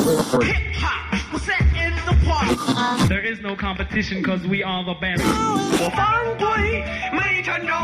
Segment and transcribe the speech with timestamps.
[0.00, 3.07] Hip hop was set in the park.
[3.07, 5.21] There is no competition because we are the best.
[5.23, 7.75] 我犯规没成功。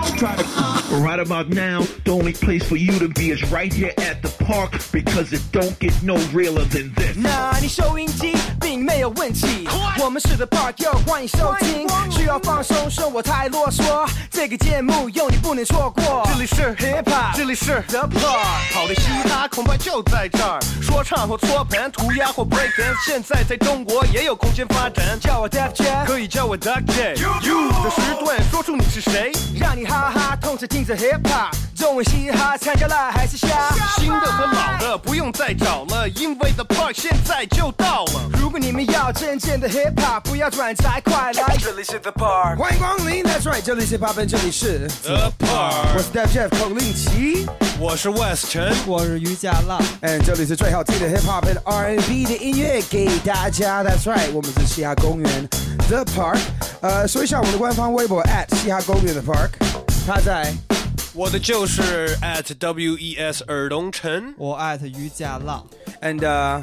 [1.02, 4.30] Right about now, the only place for you to be is right here at the
[4.44, 7.16] park because it don't get no realer than this.
[7.16, 9.68] 那你收音机并没有问题，
[10.00, 11.88] 我们是 The Park，又欢迎收听。
[12.12, 16.28] 需要放松，说我太啰嗦，这个节目有你不能错过。
[16.34, 20.60] 这里是 Hip Hop，这里是 The Park，好的嘻哈恐怕就在这儿。
[20.82, 25.19] 说唱或搓盘，涂鸦或 break dance，现在在中国也有 空间发展。
[25.19, 27.15] 叫我 Def Jam，可以叫我 Duck J。
[27.43, 29.33] You 的时段，说出你是谁。
[29.59, 33.49] 让你哈哈，痛彻听着 Hip Hop，中文嘻哈参加了还是瞎？
[33.99, 38.31] 新的和老的不用再找了，因为 The Park 现在就到了。
[38.39, 41.57] 如果你们要真正的 Hip Hop，不要转载，快来！
[41.59, 43.25] 这里是 The Park，欢迎光临。
[43.25, 47.47] That's right，这里是 Hip Hop，这里是 The Park，我是 Def Jeff 孔令奇。
[47.79, 53.85] 我是 West 陈，我是于家浪，嗯，这里是最好听的 hip hop and R&B 的音乐给大家。
[53.85, 55.49] That's right，我们是嘻哈公园
[55.89, 56.39] The Park。
[56.83, 59.49] 呃，说一下我们的官方微博 at 嘻哈公园的 Park，
[60.07, 60.53] 他在
[61.15, 64.35] 我的就是 at W E S 尔东陈。
[64.37, 65.67] 我 at 于家浪
[66.03, 66.63] ，and 呃，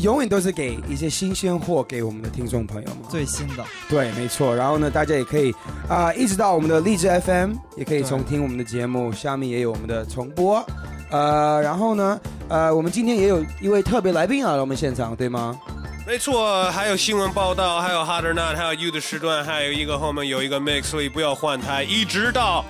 [0.00, 2.98] 永远都是给一些新鲜货给我们的听众朋友们。
[3.08, 4.54] 最新的，对，没错。
[4.54, 5.54] 然后呢，大家也可以
[5.88, 10.62] 啊、一直到我们的荔枝 FM，也可以重听我们的节目，下面也有我们的重播。
[11.10, 15.58] 呃，然后呢，呃，我们今天也有一位特别来宾来了我们现场，对吗？
[16.06, 22.64] 没错，还有新闻报道，还有 Hot or Not，还有 You 的时段，还有一个后面有一个 Mix，所以不要换台，一直到。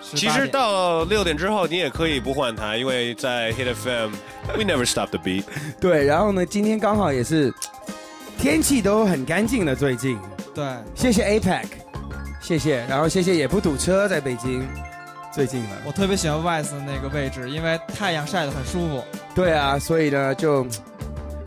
[0.00, 5.44] 其实到六点之后，你也可以不换台，因为在 Hit FM，We never stop the beat。
[5.78, 7.52] 对，然后呢，今天刚好也是
[8.38, 10.18] 天气都很干净的，最近
[10.54, 11.64] 对，谢谢 APEC，
[12.40, 14.66] 谢谢，然后谢谢也不堵车，在北京
[15.30, 15.70] 最近了。
[15.84, 19.04] 我特别喜欢的那个位置，因为太阳晒得很舒服。
[19.34, 20.66] 对啊，所以呢就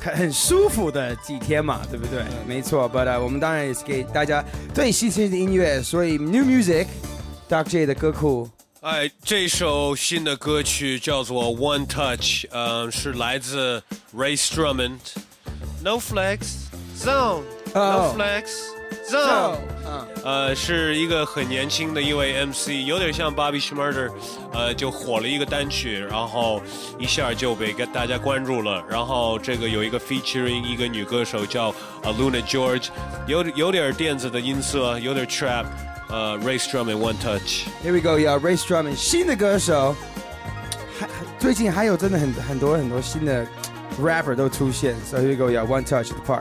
[0.05, 2.23] 很很舒服的几天嘛，对不对？
[2.47, 8.47] 没错，But、uh, 我们当然也是给大家最新鲜的音乐，所以 New Music，Doc J 的歌库。
[8.81, 13.81] 哎，这首新的歌曲叫做《One Touch》，嗯，是来自
[14.15, 16.37] Ray Strummond，No Flex
[16.99, 17.41] Zone，No、
[17.73, 18.43] 哦 Flex
[19.09, 19.57] Zone。
[19.87, 24.11] 嗯，呃，是一个很年轻的一位 MC，有点像 Bobby Schmurder，
[24.51, 26.59] 呃，就火了一个单曲，然后
[26.97, 28.83] 一下就被跟大家关注了。
[28.89, 32.87] 然后这个有一个 featuring 一个女歌手叫呃 Luna George，
[33.27, 35.65] 有有点电子的音色，有点 trap，
[36.09, 37.67] 呃，race drum and One Touch。
[37.83, 39.95] Here we go，要 Ray Strummond 新的歌手，
[40.99, 43.45] 还还最近还有真的很很多很多新的
[44.01, 46.35] rapper 都出现，So here we go, yeah, One Touch the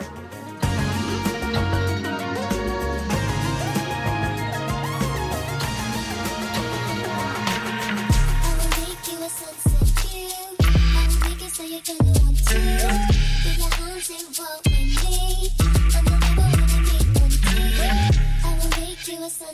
[19.45, 19.51] I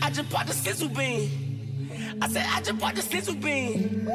[0.00, 1.41] I just bought the sizzle bean.
[2.22, 4.08] I said I just bought the sizzle bean.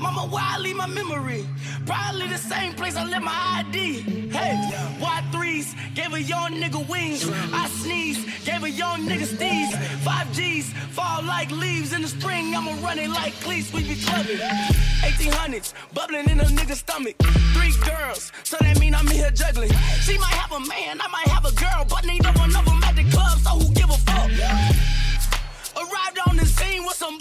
[0.00, 1.46] Mama, where I leave my memory?
[1.86, 4.00] Probably the same place I left my ID.
[4.34, 4.54] Hey,
[4.98, 7.30] Y3s gave a young nigga wings.
[7.52, 9.70] I sneeze, gave a young nigga steez.
[10.02, 12.56] Five G's fall like leaves in the spring.
[12.56, 14.38] I'ma run it like cleats, we be clubbing.
[15.06, 17.14] 1800s, bubbling in a nigga's stomach.
[17.54, 19.70] Three girls, so that mean I'm here juggling.
[20.00, 22.82] She might have a man, I might have a girl, but neither one of them
[22.82, 24.28] at the club, so who give a fuck?
[25.76, 27.16] Arrived on the scene with some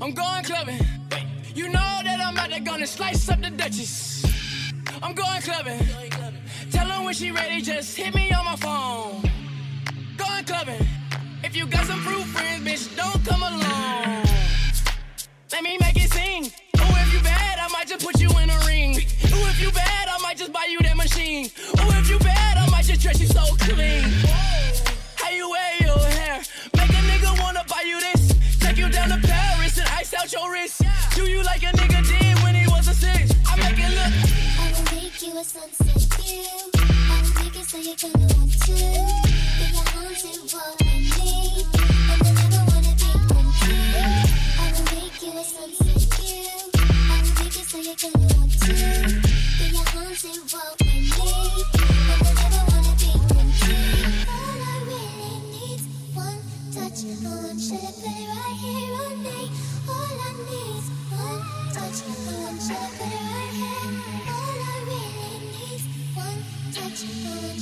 [0.00, 0.78] I'm going clubbing.
[1.54, 4.17] You know that I'm out there gonna slice up the Duchess.
[5.02, 5.80] I'm going clubbing.
[6.70, 9.22] Tell her when she ready, just hit me on my phone.
[10.16, 10.86] Going clubbing.
[11.44, 14.24] If you got some fruit friends, bitch, don't come along.
[15.52, 16.50] Let me make it sing.
[16.78, 18.96] Oh, if you bad, I might just put you in a ring.
[19.32, 21.48] Oh, if you bad, I might just buy you that machine.
[21.78, 24.02] Oh, if you bad, I might just dress you so clean.
[25.16, 26.42] How you wear your hair?
[26.76, 28.34] Make a nigga wanna buy you this.
[28.58, 30.82] Take you down to Paris and ice out your wrist.
[31.14, 33.32] Do you like a nigga did when he was a six?
[33.46, 34.47] I make it look.
[35.20, 36.46] You a sunset view.
[36.78, 38.72] I'm thinking so you're gonna want to.
[38.72, 41.66] Be your arms and walk with me.
[42.06, 43.66] And I never wanna be with
[44.58, 46.70] I will make you a sunset view.
[47.10, 48.74] I'm thinking so you're gonna want to.
[49.58, 51.34] Be your arms and walk with me.
[51.74, 53.58] And I never wanna be with
[54.30, 55.82] All I really need,
[56.14, 57.02] one touch.
[57.26, 59.50] Oh, one shot, baby, right here on me.
[59.82, 61.42] All I need's one
[61.74, 62.06] touch.
[62.06, 63.27] Oh, one shot, baby.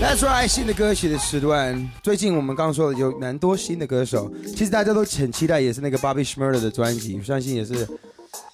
[0.00, 1.90] That's right，新的歌曲的时段。
[2.04, 7.88] 最近我们刚说的有蛮多新的歌手，其实大家都很期待，也是那个 Bobby Schmurder 的专辑，相信也是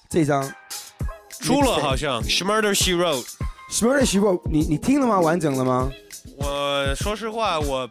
[0.09, 0.51] 这张
[1.39, 3.27] 出了，好像 Schmurder She Wrote。
[3.69, 5.19] Schmurder 徐博，你你听了吗？
[5.19, 5.91] 完整了吗？
[6.37, 7.87] 我说实话，我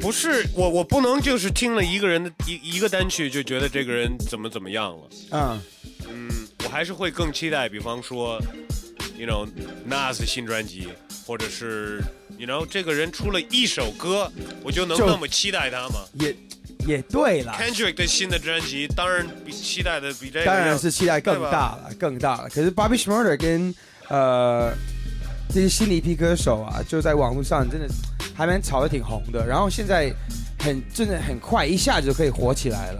[0.00, 5.08] 不是我我不能就是听了一个人的一一个单曲就觉得这个人怎么怎么样了。
[5.30, 5.60] 嗯，
[6.08, 8.40] 嗯，我还是会更期待，比方说
[9.16, 9.46] ，you know
[9.88, 10.88] Nas 的新专辑，
[11.26, 12.02] 或者是
[12.38, 14.32] you know 这个人出了一首歌，
[14.62, 16.34] 我就能那么期待他吗也
[16.88, 22.48] 也对了，？Kendrick 的新的专辑，当然比期待的比这个当然是期待更大了，更大了。
[22.48, 23.74] 可是 Bobby Schmurder 跟
[24.08, 24.72] 呃
[25.50, 27.86] 这些新的一批歌手啊，就在网络上真的
[28.34, 30.10] 还蛮炒的挺红的，然后现在
[30.58, 32.98] 很真的很快，一下子就可以火起来了，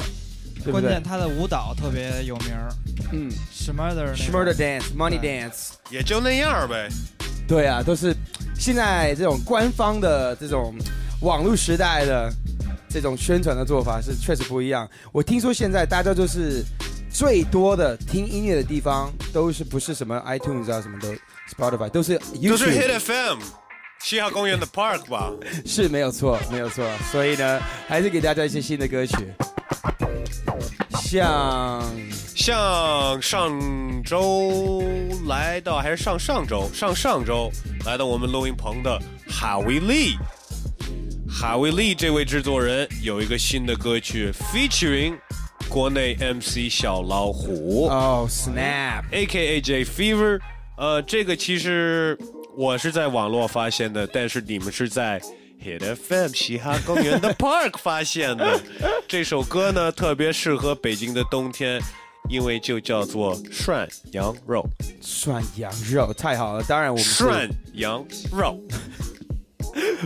[0.57, 1.03] 对对关键？
[1.03, 2.69] 他的舞蹈特别有名儿
[3.13, 6.91] 嗯，Schmurder 那，Schmurder 个 Dance、Money Dance，也就那样呗。
[7.47, 8.15] 对啊，都是
[8.55, 10.75] 现在这种官方的这种
[11.23, 12.31] 网络时代的
[12.89, 14.89] 这种宣传的做法是确实不一样。
[15.13, 16.65] 我听说现在大家就是
[17.11, 21.15] 最多的听音乐的地方都是不是什么 iTunes 啊什么的
[21.57, 23.39] Spotify 都是 YouTube，都是 Hit FM，
[24.01, 25.33] 嘻哈公园的 Park 吧。
[25.65, 26.87] 是没有错，没有错。
[27.11, 29.17] 所以呢，还是给大家一些新的歌曲，
[31.01, 31.83] 像
[32.37, 34.83] 像上周
[35.27, 37.51] 来到，还是上上周，上上周
[37.87, 40.17] 来到我们录音棚的哈维利。
[41.41, 45.17] 哈维利这位制作人有一个新的歌曲，featuring
[45.69, 49.61] 国内 MC 小老虎、哦 Snap，A.K.A.
[49.61, 50.41] J Fever。
[50.77, 52.19] 呃，这个其实
[52.57, 55.21] 我是在网络发现的，但是你们是在
[55.65, 58.61] Hit FM 嘻哈公园的 Park 发现的。
[59.07, 61.81] 这首歌呢，特别适合北京的冬天，
[62.29, 64.69] 因为就叫做涮羊肉。
[65.01, 68.61] 涮羊肉太好了，当然我们涮羊肉，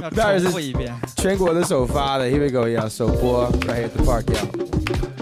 [0.03, 0.95] 要当然是重复一遍。
[1.17, 5.22] 全国的首发的，Here we go，要首播，Right at the park，要。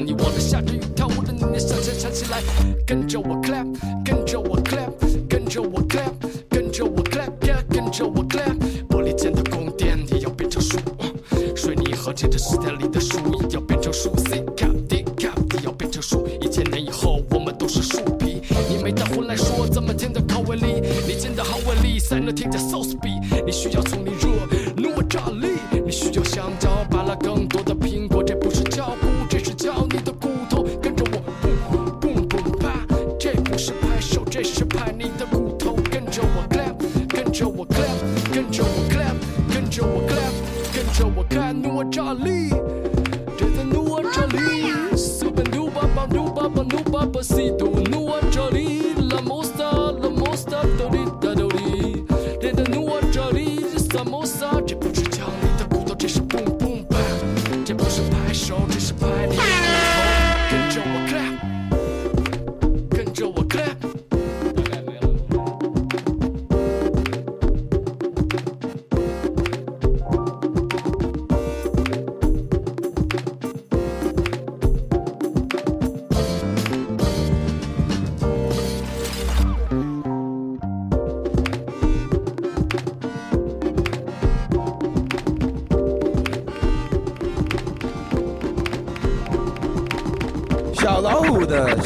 [0.00, 2.42] 你我的，你忘了下着雨跳舞的你，你想想想起来，
[2.86, 3.66] 跟着我 clap，
[4.04, 4.90] 跟着我 clap，
[5.28, 6.12] 跟着我 clap，
[6.48, 8.56] 跟着我 clap，yeah，跟着我 clap。
[8.88, 10.78] 玻璃间的宫殿也要变成树，
[11.54, 16.26] 水泥和这个时代里的树也要变成树，C cap D cap 也要变成树。
[16.40, 18.40] 一千年以后，我们都是树皮。
[18.68, 23.10] 你没带回来说怎么听的口味里，你进的好味里才能听见 sauce 比。
[23.44, 23.99] 你需要从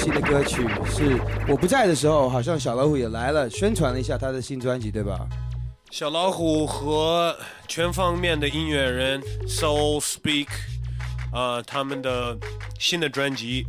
[0.04, 1.18] 新的歌曲是
[1.48, 5.26] 我不在的时候，好像小老虎也来了，宣传了一下他的新专辑，对吧？
[5.90, 7.34] 小老虎和
[7.66, 9.18] 全方面的音乐人
[9.48, 10.48] Soul Speak，
[11.32, 12.36] 呃，他们的
[12.78, 13.64] 新的专辑，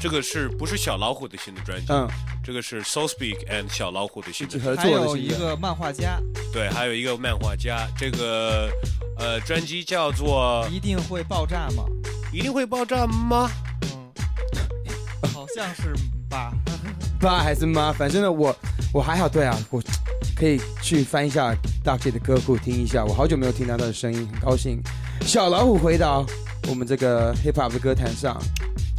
[0.00, 1.92] 这个是不是小老虎的新的专辑？
[1.92, 2.08] 嗯，
[2.42, 4.82] 这个是 Soul Speak and 小老虎的新的专辑。
[4.82, 4.88] 合还。
[4.88, 6.18] 有一个漫画家，
[6.54, 8.70] 对，还有一个漫画家，这个
[9.18, 11.84] 呃专辑叫做一定会爆炸吗？
[12.34, 13.46] 《一定会爆炸吗》。
[15.54, 15.94] 像是
[16.28, 16.52] 吧。
[17.20, 18.54] 爸还是妈，反正呢，我
[18.92, 19.86] 我还好，对啊，我可
[20.36, 23.04] 可以去翻一下大 J 的歌库听一下。
[23.04, 24.82] 我好久没有听到他的声音，很高兴。
[25.20, 26.26] 小老虎回到
[26.68, 28.36] 我们这个 hip hop 的歌坛上，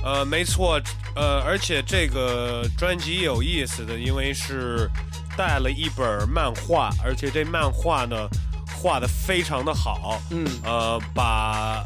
[0.01, 0.79] 呃，没错，
[1.15, 4.89] 呃，而且这个专辑有意思的，因为是
[5.37, 8.15] 带了一本漫画，而且这漫画呢
[8.81, 11.85] 画的非常的好，嗯，呃，把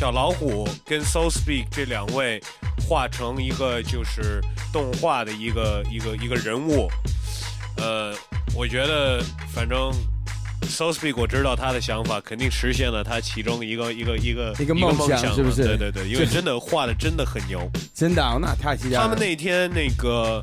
[0.00, 2.42] 小老虎跟 So Speak 这两位
[2.88, 4.40] 画成一个就是
[4.72, 6.88] 动画的一个一个一个人物，
[7.76, 8.14] 呃，
[8.54, 9.92] 我觉得反正
[10.68, 17.68] So Speak 我知道他的想法，肯定实现了他其中一个一个一个一个梦想想是不是对对对，因为真的画的真的很牛。
[17.94, 19.02] 真的、啊，那太期待了。
[19.02, 20.42] 他们那天那个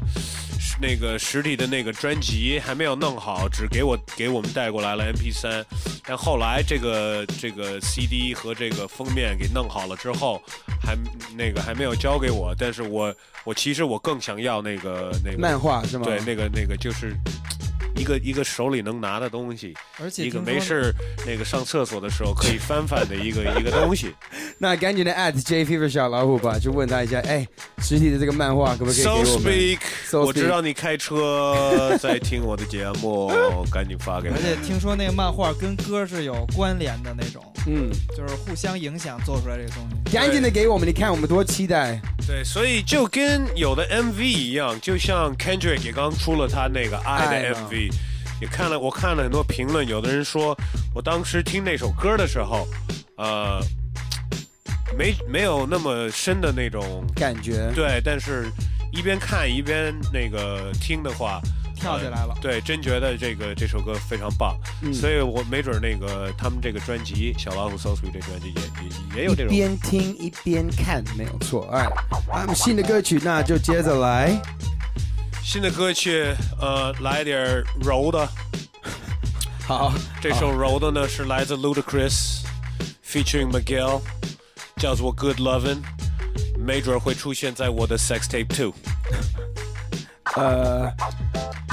[0.81, 5.63] 那个实体的那个专辑还没有弄好，只给我给我们带过来了 MP 3
[6.05, 10.41] 但后来这个这个 CD 和这个封面给弄好了之后，
[10.81, 10.95] 还
[11.35, 12.53] 那个还没有交给我。
[12.57, 16.05] 但是我我其实我更想要那个那个漫画是吗？
[16.05, 17.15] 对，那个那个就是。
[17.97, 20.93] 一个一个手里能拿的东西，而且一个没事儿
[21.25, 24.13] 那个上厕所的时候可以翻翻的一个 一个东西。
[24.57, 27.47] 那赶紧的 at J Fever 小老虎吧，就问他一下，哎，
[27.79, 33.31] 实体的这个漫画可不可以给 So 我们 speak，So 我知 speak 道你开车在听我的节目，
[33.71, 34.41] 赶紧发给我而。
[34.41, 40.11] 且听说那个漫画跟歌是有关联的那种，嗯，就是互相影响做出来这个东西。
[40.15, 41.99] 赶紧的给我们，你看我们多期待。
[42.25, 47.86] 对，所以就跟有的 MV 一样，就像 Kendrick 也刚出了他那个《I》的 MV，
[48.41, 50.57] 也看了，我看了很多评论，有的人说
[50.93, 52.67] 我当时听那首歌的时候，
[53.17, 53.59] 呃，
[54.97, 58.51] 没没有那么深的那种感觉对，但是
[58.91, 61.41] 一边看一边那个听的话。
[61.79, 71.69] 跳起来了呃对，真觉得这个这首歌非常棒，嗯所以我没准那个他们这个专辑《小老虎 So Sweet》这专辑也也也有这种一边听一边看，没有错。
[71.71, 71.87] 哎，
[72.31, 74.41] 他们新的歌曲，那就接着来。
[75.46, 78.28] 新的歌曲，呃，来点儿柔的。
[79.66, 82.40] 好，这首柔的呢是来自 Ludacris
[83.04, 84.00] featuring Miguel，
[84.76, 85.82] 叫做 Good Lovin'，
[86.58, 88.74] 没准会出现在我的 Sex Tape Two。
[90.36, 90.90] 呃，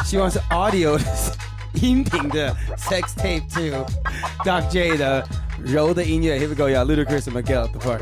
[0.04, 1.04] 希望是 audio 的
[1.76, 3.86] 音频的 sex tape two
[4.44, 5.26] Doc J 的
[5.64, 6.38] 柔的音乐。
[6.38, 8.02] Here we go, yeah, Ludacris and Miguel the part.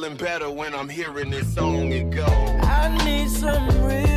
[0.00, 1.92] Feeling better when I'm hearing this song.
[1.92, 2.26] It goes.
[2.28, 4.09] I need some real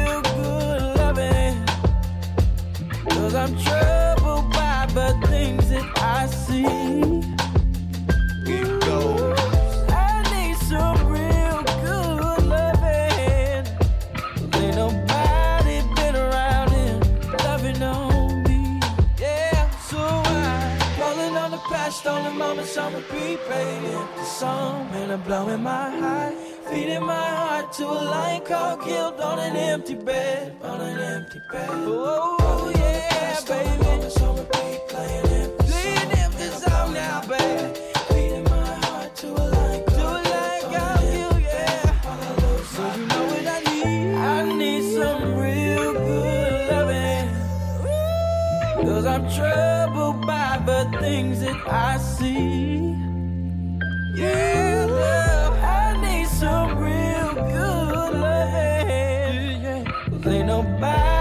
[60.83, 61.12] goodbye.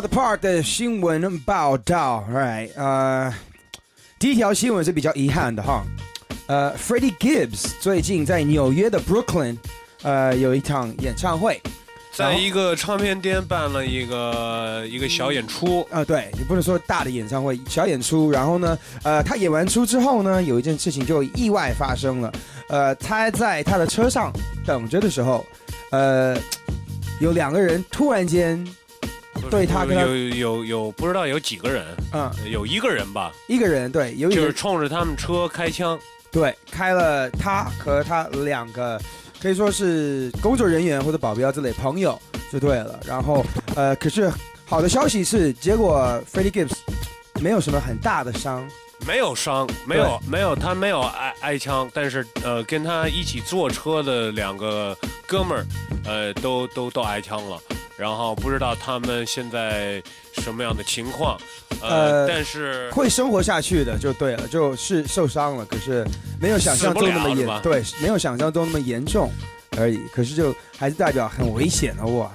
[0.00, 2.70] The Park 的新闻报道，right？
[2.76, 3.34] 呃，
[4.16, 5.84] 第一条新闻是比较遗憾的哈。
[6.46, 9.56] 呃，Freddie Gibbs 最近在纽约的 Brooklyn，
[10.02, 11.60] 呃，有一场演唱会。
[12.12, 18.30] 在一个唱片店办了一个一个小演出，呃，对你不能说大的演唱会，小演出。
[18.30, 22.32] 然后呢，呃，他演完出之后呢，有一件事情就意外发生了。
[22.68, 24.32] 呃，他在他的车上
[24.64, 25.44] 等着的时候，
[25.90, 26.36] 呃，
[27.20, 28.64] 有两个人突然间
[29.50, 35.98] 对他跟他有有有不知道有几个人，嗯，有一个人吧，一个人对，有一个就是冲着他们车开枪，
[36.30, 39.00] 对，开了他和他两个
[39.40, 42.20] 可以说是工作人员或者保镖之类朋友
[42.52, 42.98] 就对了。
[43.06, 44.30] 然后呃，可是
[44.64, 46.74] 好的消息是，结果 Freddie Gibbs
[47.40, 48.68] 没有什么很大的伤，
[49.06, 55.66] 没有伤，没有没有，他没有挨挨枪，但是呃，跟他一起坐车的两个哥们儿，
[56.04, 57.58] 呃，都都都挨枪了，
[57.98, 60.00] 然后不知道他们现在
[60.34, 61.36] 什么样的情况，
[61.82, 66.06] 呃，呃但是会生活下去的就对了，就是受伤了，可是
[66.40, 69.32] 没有想象中那么严，对，没有想象中那么严重
[69.76, 69.98] 而已。
[70.14, 72.30] 可是就还是代表很危险的哇，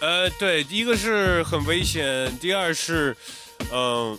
[0.00, 3.16] 呃，对，一个是很危险，第二是，
[3.72, 4.16] 嗯、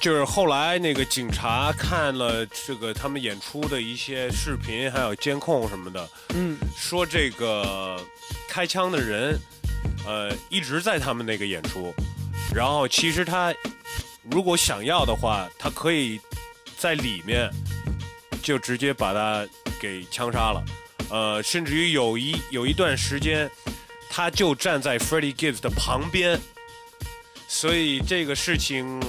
[0.00, 7.96] 就是后来那个警察看了这个他们演出的一些视频，还有监控什么的，嗯，说这个
[8.48, 9.38] 开枪的人，
[10.06, 11.94] 呃，一直在他们那个演出，
[12.54, 13.54] 然后其实他
[14.30, 16.20] 如果想要的话，他可以
[16.76, 17.50] 在里面
[18.42, 19.46] 就直接把他
[19.80, 20.64] 给枪杀了，
[21.10, 23.50] 呃，甚至于有一有一段时间，
[24.08, 26.38] 他就站在 Freddie Gibbs 的旁边，
[27.48, 29.00] 所以这个事情，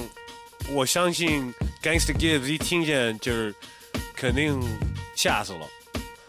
[0.70, 3.54] 我相信 Gangsta Gibbs 一听见就是
[4.14, 4.60] 肯定
[5.14, 5.66] 吓死了。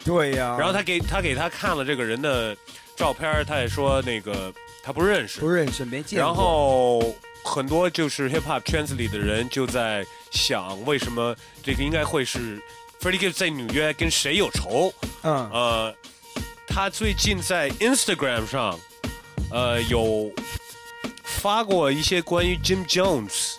[0.06, 2.56] 对呀、然后他给他给他看了这个人的
[3.00, 5.40] 照片，他也说那个他不认识。
[5.40, 11.34] 不，认识没见过，然后很多就是 hip hop 圈子里的人就在想，为什么
[11.64, 12.62] 这个应该会是
[13.00, 14.94] Freddie Gibbs 在纽约跟谁有仇？
[15.22, 15.50] 嗯。
[15.50, 15.96] 呃，
[16.68, 18.78] 他最近在 Instagram 上，
[19.50, 20.30] 呃，有
[21.24, 23.54] 发过一些关于 Jim Jones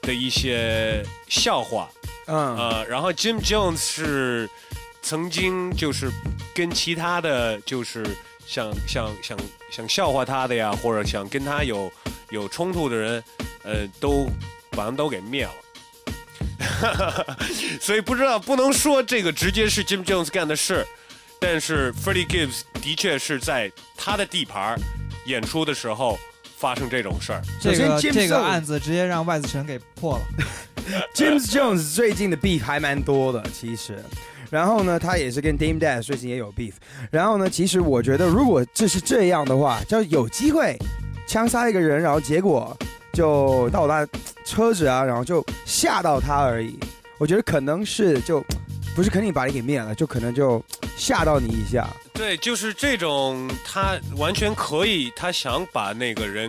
[0.00, 1.90] 的一些笑话，
[2.28, 2.56] 嗯。
[2.56, 4.48] 呃，然后 Jim Jones 是
[5.02, 6.10] 曾经就是
[6.54, 8.02] 跟其他的就是
[8.46, 9.38] 想想想
[9.70, 11.90] 想笑话他的呀，或者想跟他有
[12.30, 13.24] 有冲突的人，
[13.64, 14.26] 呃，都
[14.70, 15.52] 把他们都给灭了。
[17.80, 20.86] 所以不知道不能说这个直接是 Jim Jones 干的事，
[21.38, 24.78] 但是 Freddie Gibbs 的确是在他的地盘儿
[25.26, 26.18] 演出的时候
[26.56, 27.42] 发生这种事儿。
[27.60, 30.24] 这个首先 James 这个案子直接让外子城给破了。
[31.14, 34.02] James Jones 最近的 beef 还蛮多的，其实。
[34.54, 36.74] 然后呢，他也是跟 Dame Dash 最近也有 beef。
[37.10, 40.78] 然后呢，其实我觉得，如果这是这样的话，就有机会
[41.26, 42.76] 枪杀一个人，然后结果
[43.12, 44.06] 就到他
[44.46, 46.78] 车子啊，然后就吓到他而已。
[47.18, 48.40] 我觉得可能是就
[48.94, 50.64] 不是肯定把你给灭了，就可能就
[50.96, 51.88] 吓到你一下。
[52.12, 56.48] 对，就是这种，他完全可以，他想把那个人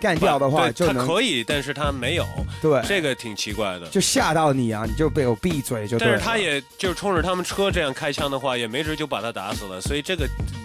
[0.00, 2.26] 干掉的话，对就能他可以，但是他没有，
[2.60, 3.86] 对，这个挺奇怪的。
[3.88, 6.08] 就吓到你啊，你就被我闭嘴就对。
[6.08, 10.60] 但是他也就是冲着他们车这样开枪的话，也没准就把他打死了，所以这个、嗯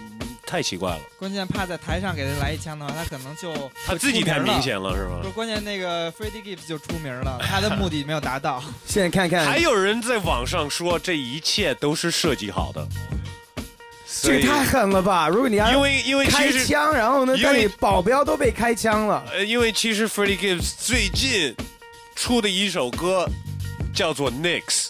[0.48, 1.00] 太奇怪了。
[1.18, 3.52] 关键怕在台上给他来一枪的话，他可能就
[3.84, 5.28] 他自己太明显了，是吗不？
[5.32, 8.62] 关键那个 Freddie Gibbs 就出名了，他的目的没有达到。
[8.86, 12.86] 现在看看，还有人在网上说这一切都是设计好的，
[14.22, 15.28] 这个太狠了吧！
[15.32, 19.24] 如果你要因为因为开枪，然后呢，但你保镖都被开枪了。
[19.32, 21.54] 呃，因为其实 Freddie Gibbs 最近
[22.14, 23.28] 出的一首歌
[23.94, 24.86] 叫做 Knicks，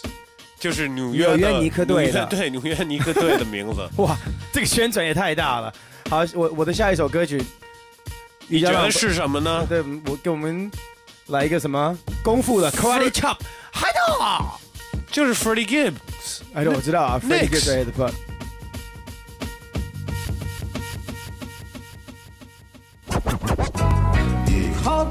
[0.59, 3.87] 就是纽约的纽约尼克队的对纽约尼克队的名字。
[4.01, 4.17] 哇，
[4.51, 5.73] 这个宣传也太大了。
[6.09, 7.41] 好，我我的下一首歌曲，
[8.47, 9.65] 你觉得是什么呢？
[9.67, 10.71] 对，我给我们
[11.27, 13.37] 来一个什么功夫的 Karate Chop，
[13.71, 13.97] 嗨的。
[15.09, 16.41] 就是 Freddie Gibbs。
[16.53, 18.11] 哎，对，我知道啊，Freddie Gibbs 对的 put。
[24.97, 25.05] Uh,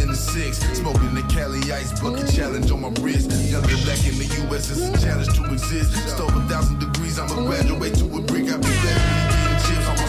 [0.00, 3.28] in the six, smoking the Cali ice bucket challenge on my wrist.
[3.44, 4.70] Younger black in the U.S.
[4.70, 5.92] is a challenge to exist.
[6.08, 8.48] Stove a thousand degrees, I'ma graduate to a brick.
[8.48, 8.72] I be
[9.68, 9.84] chips.
[9.84, 10.00] My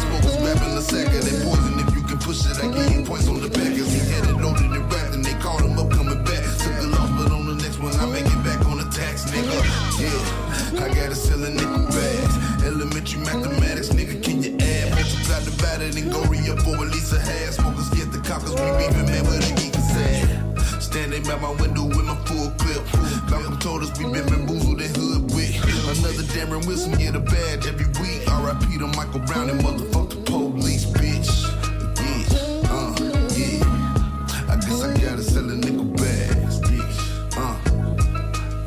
[1.12, 1.84] of that poison.
[1.84, 2.72] If you can push it, I
[3.04, 3.50] points on the
[3.92, 4.72] he had it loaded
[5.12, 6.48] and they called him up coming back.
[6.64, 9.28] Took the loss, but on the next one, I make it back on the tax,
[9.28, 9.52] nigga.
[10.00, 12.29] Yeah, I gotta sell a.
[12.80, 14.96] Elementary mathematics, nigga, can you add?
[14.96, 17.52] Multiply, divide it, and go re up for at a half.
[17.60, 20.82] Smokers get the cockers, we beefing, man, with a geek is.
[20.82, 22.80] Standing by my window with my full clip.
[23.30, 25.60] Malcolm told us we been bamboozled and hood with.
[25.92, 28.24] Another Darren Wilson get a badge every week.
[28.32, 28.78] R.I.P.
[28.78, 31.28] to Michael Brown and motherfuck the police, bitch.
[32.00, 32.96] Yeah, uh,
[33.36, 33.60] yeah.
[34.48, 36.64] I guess I gotta sell a nickel bags.
[37.36, 37.60] Uh,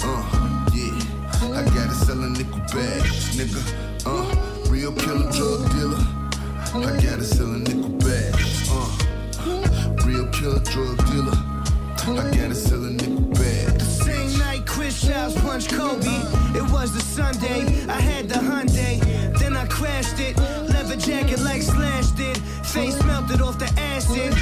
[0.05, 1.01] uh, yeah.
[1.57, 3.92] I gotta sell a nickel bags, nigga.
[4.05, 4.35] Uh,
[4.69, 5.99] real killer drug dealer.
[6.75, 8.69] I gotta sell a nickel bags.
[8.71, 11.39] Uh, real killer drug dealer.
[12.21, 13.81] I gotta sell a nickel bag.
[13.81, 16.17] Same night Chris Childs punched Kobe.
[16.59, 17.61] It was the Sunday.
[17.89, 18.99] I had the Hyundai.
[19.39, 20.37] Then I crashed it.
[20.37, 22.39] Leather jacket like Slash did.
[22.39, 24.33] Face melted off the acid.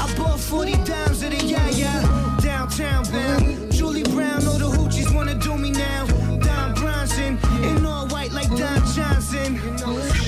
[0.00, 2.38] I bought 40 dimes at a Yaya.
[2.40, 3.72] Downtown bound.
[3.72, 6.06] Julie Brown, all the hoochies wanna do me now.
[6.38, 7.38] Don Bronson.
[7.62, 9.54] In all white like Don Johnson.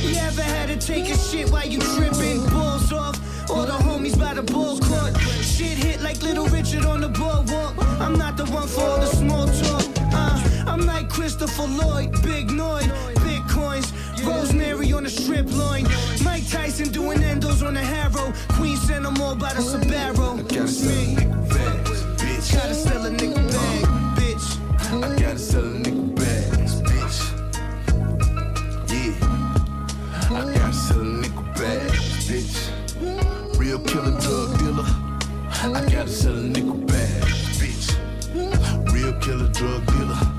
[0.02, 2.44] You ever had to take a shit while you tripping?
[2.46, 3.20] Balls off.
[3.50, 5.14] All the homies by the ball court.
[5.42, 7.74] Shit hit like Little Richard on the boardwalk.
[8.00, 9.84] I'm not the one for all the small talk.
[10.14, 12.88] Uh, I'm like Christopher Lloyd, Big Noid,
[13.26, 13.92] Bitcoins,
[14.26, 15.84] Rosemary on the strip loin.
[16.22, 18.32] Mike Tyson doing endos on the Harrow.
[18.56, 20.38] Queen sent them all by the Sbarro.
[20.48, 21.84] Gotta sell a
[22.16, 22.52] bitch.
[22.54, 23.84] Gotta sell a nigga bag,
[24.16, 24.46] bitch.
[25.02, 26.03] I gotta sell a nickel
[33.94, 34.86] killer drug dealer.
[35.62, 37.94] I gotta sell a nickel bags, bitch.
[38.92, 40.33] Real killer drug dealer.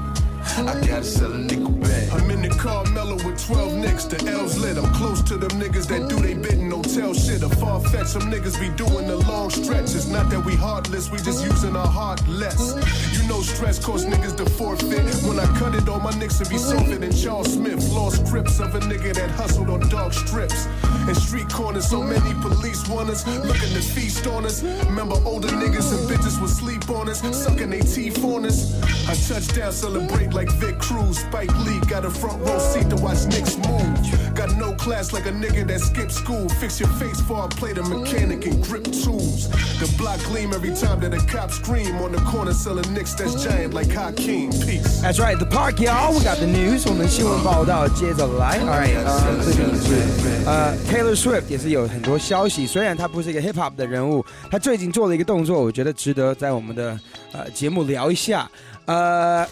[0.57, 2.09] I gotta sell a nickel bag.
[2.11, 4.77] I'm in the Carmelo with 12 nicks, the L's lit.
[4.77, 7.41] I'm close to them niggas that do they bit don't tell shit.
[7.43, 10.09] A far fetch, some niggas be doing the long stretches.
[10.09, 12.75] Not that we heartless, we just using our heart less.
[13.13, 15.05] You know stress cost niggas to forfeit.
[15.27, 17.81] When I cut it, all my nicks would be softer than Charles Smith.
[17.91, 20.67] Lost grips of a nigga that hustled on dark strips.
[21.07, 24.63] And street corners, so many police want us, looking to feast on us.
[24.85, 28.73] Remember older niggas and bitches would sleep on us, sucking their teeth on us.
[29.07, 31.18] I touch down, celebrate like Vic Cruz.
[31.18, 34.34] Spike Lee got a front row seat to watch Knicks move.
[34.34, 36.48] Got no class like a nigga that skipped school.
[36.60, 39.48] Fix your face before I play the mechanic and grip tools.
[39.78, 43.42] The block gleam every time that a cop scream on the corner selling Knicks that's
[43.42, 44.50] giant like Hakeem.
[44.50, 45.00] Peace.
[45.00, 46.12] That's right, the park y'all.
[46.12, 46.88] We got the news.
[46.88, 48.58] 我们新闻报道接着来。
[48.60, 52.66] All right，呃，这里是呃 Taylor Swift 也是有很多消息。
[52.66, 56.98] 虽然他不是一个 hip hop 的人物，他最近做了一个动作，我觉得值得在我们的
[57.32, 58.48] 呃节目聊一下。
[58.86, 59.46] 呃，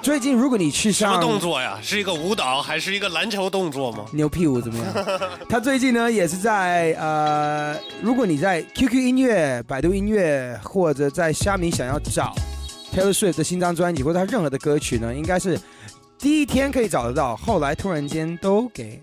[0.00, 1.78] 最近如果你去什么动作呀？
[1.82, 4.04] 是一个舞蹈还是一个篮球动作吗？
[4.12, 5.20] 牛屁股怎么样？
[5.48, 12.34] 他最近呢也是在呃，如果你在 QQ 音乐、百度音乐或者在虾米想要找
[12.94, 15.58] Taylor Swift 的新张专辑或者他任何的歌曲呢，应该是
[16.18, 19.02] 第一天可以找得到，后来突然间都给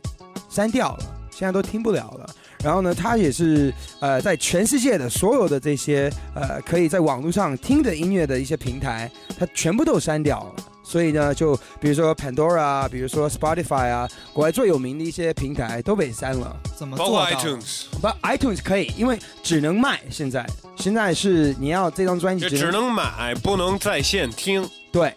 [0.49, 2.29] 删掉了，现在都听不了了。
[2.63, 10.55] 然后呢，他也是呃，在全世界的所有的这些呃可以在网络上听的音乐的一些平台，他全部都删掉了。
[10.85, 16.55] 所以呢，就比如说 Pandora 啊，比如说 Spotify 啊，国外最有名的一些平台都被删了。
[16.77, 19.99] 怎么包括 iTunes，不，iTunes 可以，因为只能卖。
[20.11, 20.45] 现在
[20.77, 24.69] 现在是你要这张专辑就只能买，不能在线听。
[24.91, 25.13] 对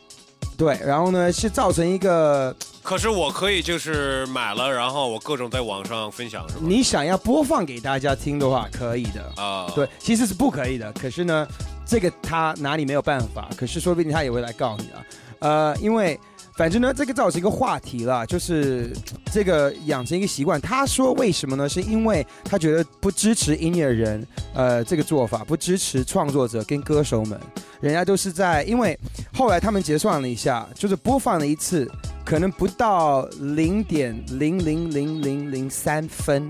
[0.57, 6.63] 对，然后呢是造成一个可是我可以就是买了，然后我各种在网上分享，是吗？
[6.63, 9.33] 你想要播放给大家听的话，可以的。
[9.37, 10.91] 啊，对，其实是不可以的。
[10.95, 11.47] 可是呢，
[11.87, 13.49] 这个他哪里没有办法？
[13.57, 15.05] 可是说不定他也会来告你啊。
[15.41, 16.19] 呃，因为
[16.57, 18.91] 反正呢，这个造成一个话题了，就是
[19.33, 20.61] 这个养成一个习惯。
[20.61, 21.69] 他说为什么呢？
[21.69, 27.39] 是因为他觉得不支持音乐人，呃，这个做法不支持创作者跟歌手们，
[27.81, 28.99] 人家都是在，因为
[29.33, 31.89] 后来他们结算了一下，就是播放了一次，
[32.25, 36.49] 可能不到零点零零零零零三分。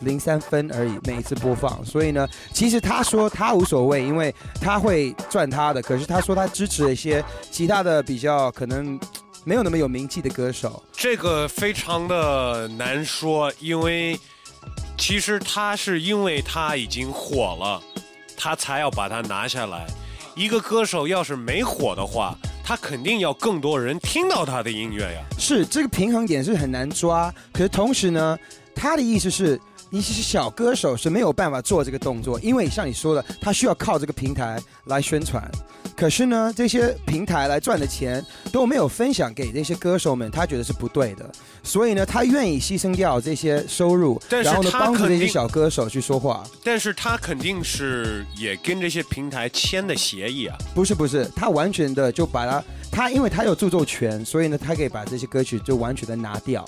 [0.00, 1.84] 零三分而已，每一次播放。
[1.84, 5.82] 所以呢，其实他说他无所谓，因为他会赚他的。
[5.82, 8.98] 可是他说他支持一些其他的比较可能
[9.44, 10.82] 没有那么有名气的歌手。
[10.92, 14.18] 这个非常的难说，因为
[14.96, 17.82] 其实他是因为他已经火了，
[18.36, 19.86] 他才要把它拿下来。
[20.36, 25.24] 一个歌手要是没火的话，他肯定要更多人听到他的音乐呀。
[25.38, 27.34] 是这个平衡点是很难抓。
[27.52, 28.38] 可是同时呢，
[28.74, 29.60] 他的意思是。
[29.90, 35.50] 你其实小歌手是没有办法做这个动作，因为像你说的，他需要靠这个平台来宣传。
[35.96, 41.28] 可是呢，这些平台来赚的钱都没有分享给这些歌手们，他觉得是不对的。
[41.64, 46.44] 所以呢，他愿意牺牲掉这些收入，然后呢，帮助这些小歌手去说话。
[46.62, 50.56] 但是他肯定是也跟这些平台签的协议啊。
[50.74, 56.64] 不是不是，他完全的就把他他因为他有著作权，所以呢，他可以把这些歌曲就完全的拿掉。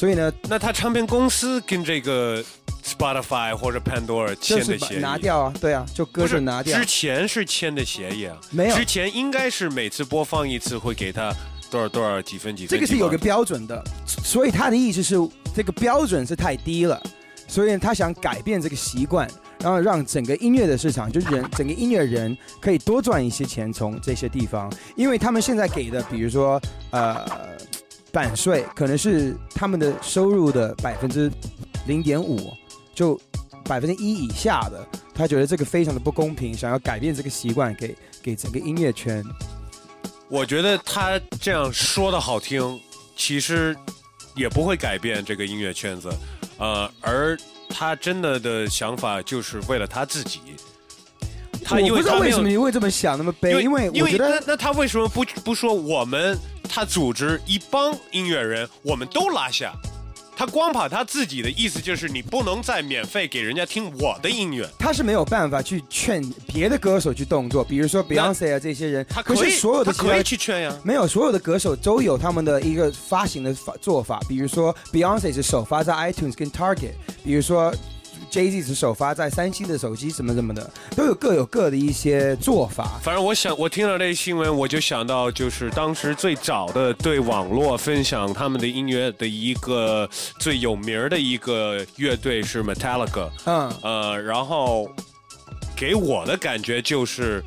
[0.00, 2.42] 所以呢，那他唱片公司跟这个
[2.82, 6.78] Spotify 或者 Pandora 签的协议拿掉啊，对啊，就歌手拿掉。
[6.78, 8.74] 之前是签的协议啊，没有。
[8.74, 11.30] 之前应该是每次播放一次会给他
[11.70, 12.78] 多少多少几分几分。
[12.78, 15.16] 这个是有个标准的，所以他的意思是
[15.54, 16.98] 这个标准是太低了，
[17.46, 26.58] 所以他想改变这个习惯，然后让整个音乐的市场，就人整个音乐人可以多赚一些钱从这些地方，因为他们现在给的，比如说
[26.88, 27.22] 呃。
[28.12, 31.30] 版税可能是他们的收入的百分之
[31.86, 32.52] 零点五，
[32.94, 33.18] 就
[33.64, 39.24] 百分之一以下的，他觉得这个非常的不公平，想要改变这个习惯，给给整个音乐圈。
[40.28, 42.80] 我觉得他这样说的好听，
[43.16, 43.76] 其实
[44.34, 46.08] 也不会改变这个音乐圈子，
[46.58, 47.36] 呃，而
[47.68, 50.40] 他真的的想法就是为了他自己。
[51.64, 56.36] 他我不知道为什么你会这么想那么悲，因为因为那那他为什么不不说我们？
[56.72, 59.74] 他组织一帮音乐人，我们都拉下。
[60.36, 64.66] 他光把他自己的意思，就是你不能再免费给人家听我的音乐。
[64.78, 70.74] 他是没有办法去劝别的歌手去动作，比如说 Beyonce 啊这些人，他可以所有的可以去劝呀。
[70.82, 76.92] 没有，所有的歌手都有他们的一个发行的法做法，比如说 Beyonce 是首发在 iTunes 跟 Target，
[77.24, 77.74] 比如说。
[78.30, 83.00] J Z 是首发在三星的手机什么什么的，都有各有各的一些做法。
[83.02, 93.28] 反正我想，我听了这个新闻，我就想到，就是当时最早的对网络分享他们的音乐的一个最有名的一个乐队是 Metallica。
[93.46, 93.72] 嗯。
[93.82, 94.88] 呃，然后
[95.76, 97.42] 给我的感觉就是，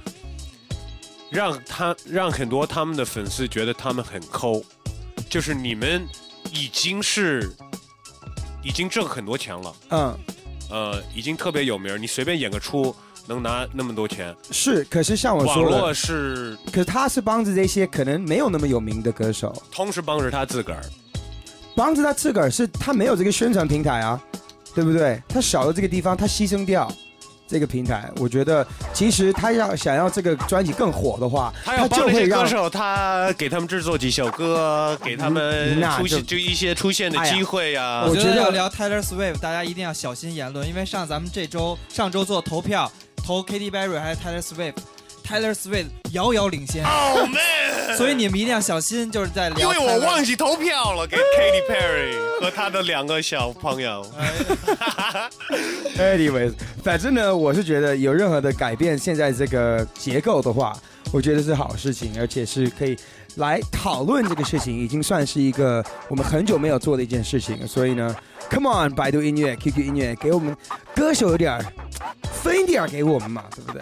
[1.30, 4.62] 让他让很多他们的粉丝觉得他们很抠，
[5.30, 6.06] 就是你们
[6.52, 7.50] 已经是
[8.62, 9.74] 已经挣很多钱了。
[9.92, 10.20] 嗯。
[10.74, 12.96] 呃，已经特别有名，你随便演个出
[13.28, 14.36] 能拿那么多钱。
[14.50, 20.82] 是，可是像我说，网络是，可是他是帮着这些可能没有那么有名的歌手，同时帮着他自个儿，
[21.76, 24.20] 帮着他自个儿是他没有这个宣传平台啊，
[24.74, 25.22] 对不对？
[25.30, 26.92] 他少了这个地方，他牺牲掉。
[27.48, 38.06] 这个平台，我觉得其实他要想要这个专辑更火的话，他就会让歌手他给他们制作几首歌，给他们出现就一些出现的机会呀。
[38.08, 42.92] 我觉得要聊 Taylor Swift，大家一定要小心言论，因为上咱们这周上周做投票，
[43.26, 44.76] 投 Katy Perry 还是 Taylor Swift。
[45.28, 47.98] Taylor Swift 遥遥领先，Oh man！
[47.98, 49.60] 所以你们一定要小心，就是在聊。
[49.60, 54.06] 因为我忘记投票了，给 Katy Perry 和他的两个小朋友。
[55.98, 60.76] Anyways，反正呢，我是觉得有任何的改变现在这个结构的话，
[61.12, 62.98] 我觉得是好事情，而且是可以
[63.36, 67.66] 来讨论这个事情，已经算是一个我们很久没有做的一件事情。
[67.68, 68.16] 所以呢
[68.50, 70.56] ，Come on，百度音乐、QQ 音乐，给我们
[70.96, 71.64] 歌手有点
[72.42, 73.82] 分一点给我们嘛，对不对？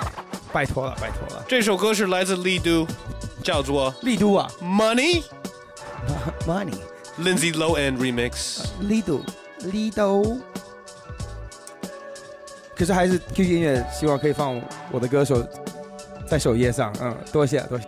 [0.52, 1.46] 拜托了，拜托了。
[1.48, 2.88] 这首歌是来自丽都，
[3.44, 8.66] 叫做丽都啊，Money，Money，Lindsay Low and remix。
[8.82, 9.22] 丽都，
[9.60, 10.38] 丽都。
[12.76, 14.60] 可是还是 QQ 音乐，希望可以放
[14.92, 15.48] 我的歌手
[16.28, 16.92] 在首页上。
[17.00, 17.86] 嗯，多谢，多谢。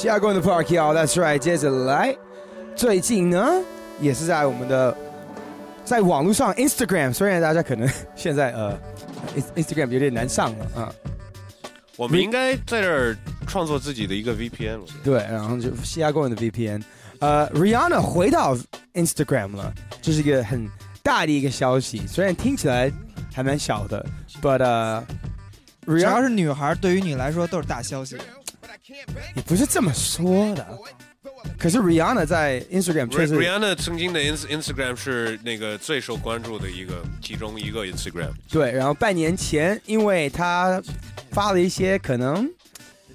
[0.00, 1.38] 下关的 Park 要，That's right。
[1.38, 2.16] 接着来，
[2.76, 3.60] 最近呢，
[4.00, 4.96] 也是在我们的
[5.84, 8.78] 在网络上 Instagram，虽然大家可能现在呃
[9.36, 10.94] Ins- Instagram 有点难上了啊，
[11.96, 13.16] 我们应该在这儿
[13.48, 14.84] 创作自己的一个 VPN 了。
[15.02, 16.80] 对，然后就西亚公园的 VPN，
[17.18, 18.56] 呃，Rihanna 回到
[18.94, 20.64] Instagram 了，这是一个很
[21.02, 22.88] 大的一个消息，虽然听起来
[23.34, 24.06] 还蛮小的
[24.40, 25.04] ，but 呃
[25.88, 28.16] 只要是女孩，对于你来说都是大消息。
[29.34, 30.66] 也不是这么说的，
[31.58, 38.30] 可是 Rihanna 在 Instagram 确实 Rihanna 曾经的 Ins Instagram 是那个最受关注的一个其中一个 Instagram。
[38.50, 40.82] 对，然后半年前，因为她
[41.32, 42.48] 发了一些可能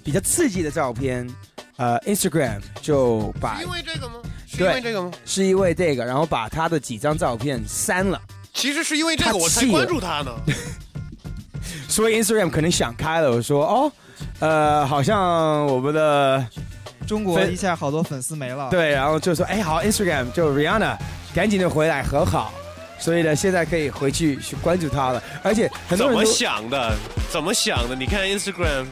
[0.04, 1.28] 比较刺激的照片，
[1.76, 4.20] 呃，Instagram 就把因为这个吗？
[4.46, 5.10] 是因为这个吗？
[5.24, 8.20] 是因为这个，然后把她的几张照片删了，
[8.52, 10.32] 其实是因为这个我才关注她呢。
[11.88, 13.92] 所以 Instagram 可能想开了，我说哦，
[14.44, 16.46] 呃，好像我们的
[17.06, 18.68] 中国分一下好多粉丝没了。
[18.68, 20.98] 对，然后就说哎好，Instagram 就 Rihanna
[21.34, 22.52] 赶紧的回来和好，
[22.98, 26.94] 所以呢，现在可以回去去关注他了，而且很多怎么人都想的？
[27.30, 27.96] 怎么想的？
[27.96, 28.84] 你看 Instagram，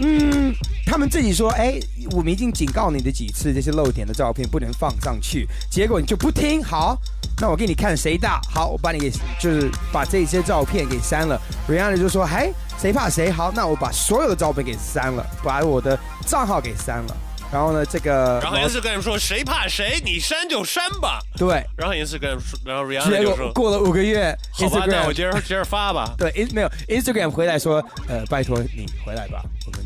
[0.00, 0.54] 嗯，
[0.86, 1.78] 他们自己说，哎，
[2.12, 6.64] 我们已经警告你的几次，这些露点的照片不能放上去，结果你就不听。
[6.64, 6.96] 好，
[7.40, 8.40] 那我给你看谁大。
[8.52, 11.40] 好，我把你给就是把这些照片给删了。
[11.68, 13.30] Rihanna 就说，嘿，谁怕谁？
[13.30, 17.16] 好，那我把所有的照片给删了，把我的账号给删了。
[17.52, 21.20] 然后呢，这个然后 Instagram 说谁怕谁，你删就删吧。
[21.36, 26.12] 对，然后 Instagram 说，然后 Rihanna 结就说，过了五个月好吧，那，Instagram 我接着接着发吧。
[26.18, 29.80] 对没有 Instagram 回来说，呃，拜托你回来吧，我们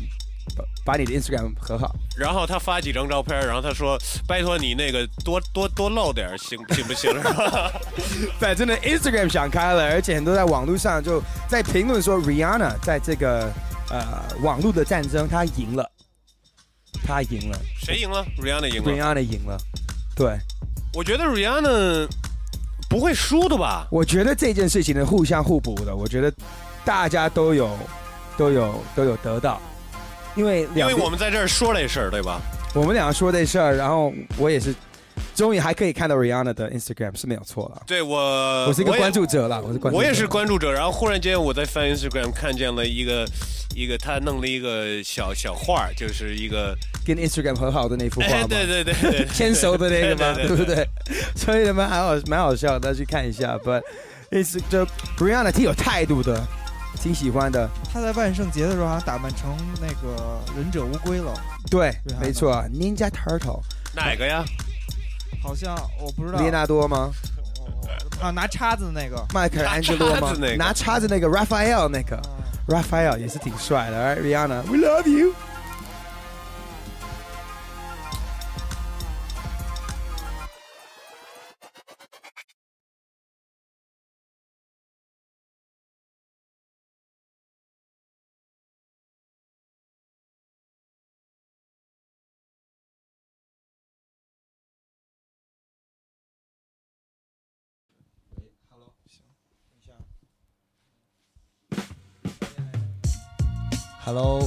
[0.83, 1.95] 把把你的 Instagram 和好。
[2.17, 7.09] 然后他发几张照片，然后他说：“拜托你那个多多多露点儿，行行不行？”
[8.37, 13.49] 反正呢，Instagram 想开了，而且很多在网络上就在评论说，Rihanna 在这个
[13.89, 14.05] 呃
[14.41, 15.89] 网络的战争，她赢了，
[17.07, 18.91] 她赢了谁赢了？Rihanna 赢了。
[18.91, 19.57] ，Rihanna 赢了。
[20.13, 20.37] 对，
[20.93, 22.09] 我觉得 Rihanna
[22.89, 23.87] 不会输的吧？
[23.89, 26.33] 我觉得这件事情呢互相互补的，我觉得
[26.83, 27.69] 大家都有
[28.37, 29.61] 都有都有得到，
[30.35, 32.41] 因为因两为我们在这儿说这事儿，对吧？
[32.73, 34.73] 我们两个说这事儿，然后我也是
[35.35, 37.81] 终于还可以看到 Rihanna 的 Instagram 是没有错了。
[37.85, 38.17] 对我，
[38.67, 39.97] 我是一个关注者了，我是关注者。
[39.97, 40.71] 我也是关注者。
[40.71, 43.25] 然后忽然间我在翻 Instagram 看见了一个
[43.75, 46.73] 一个他弄了一个小小画儿，就是一个
[47.05, 48.47] 跟 Instagram 很好的那幅画？
[48.47, 50.87] 对对对对，牵手的那个嘛，对对不对？
[51.35, 53.57] 所以蛮好蛮好笑的，大家去看一下。
[53.57, 53.81] But
[54.31, 54.85] it's 就
[55.17, 56.41] Rihanna 挺有态度的，
[57.01, 57.67] 挺喜欢的。
[57.91, 61.33] 他在万圣节的时候好像打扮成那个忍者乌龟了，
[61.69, 63.59] 对没错，Ninja Turtle，
[63.95, 64.45] 哪个呀？
[65.41, 66.39] 好像我不知道。
[66.39, 67.11] 列纳多吗？
[68.21, 69.25] 啊，拿叉子的那个。
[69.33, 70.57] 迈克尔安吉洛吗拿叉子那个？
[70.57, 72.21] 拿叉子那个 Raphael 那个
[72.67, 73.97] Raphael 也是挺帅的。
[73.97, 75.33] Alright, Rihanna, we love you.
[104.13, 104.41] Hello。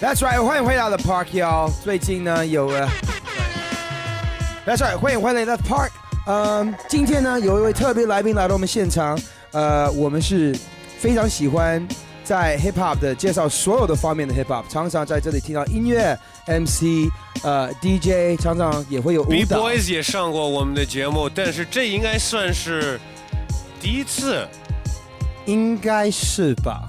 [0.00, 1.70] That's right，欢迎回到 The Park 幺。
[1.84, 2.88] 最近呢有呃
[4.66, 5.90] ，That's right，欢迎回来 The Park。
[6.26, 9.18] 嗯，今天呢有一位特别来宾来到我们现场，
[9.52, 10.58] 呃，我们是
[10.98, 11.86] 非常喜欢
[12.24, 17.10] 在 Hip Hop 的介绍所有的方面的 Hip Hop，常常在这里听到音乐、MC、
[17.42, 19.44] 呃 DJ，常常也会有 B。
[19.44, 22.98] Boys 也上过我们的节目，但是这应该算是
[23.86, 24.44] 第一次。
[25.44, 26.82] 应该是吧？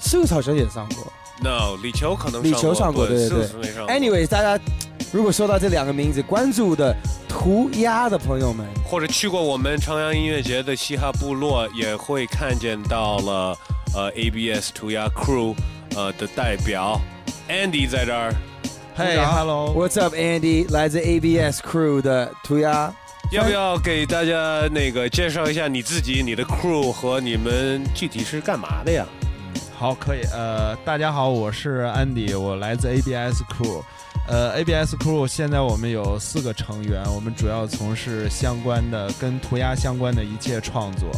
[0.00, 3.86] 是不是好像也上过？No，李球可能李球上过，对对对是不是没上。
[3.86, 4.60] Anyways，大家
[5.12, 6.92] 如果收到这两个名字，关注的
[7.28, 13.56] 涂鸦的朋友们，或者去过我们长阳音乐节的嘻哈部落，也会看见到了
[13.94, 15.54] 呃 ABS 涂鸦 Crew
[15.94, 17.00] 呃的代表
[17.48, 18.34] Andy 在这儿。
[18.96, 20.68] 嘿，Hello，What's up Andy？
[20.72, 22.92] 来自 ABS Crew 的涂鸦，
[23.32, 29.06] 要不要给大家那个介绍一下你自己、你的 crew 和你们具体是干嘛的呀？
[29.72, 30.22] 好，可以。
[30.32, 33.84] 呃，大家好，我是安迪，我来自 ABS Crew。
[34.26, 41.08] 呃，ABS Crew 现在我们有四个成员，我们主要从事相关的跟涂鸦相关的一切创作，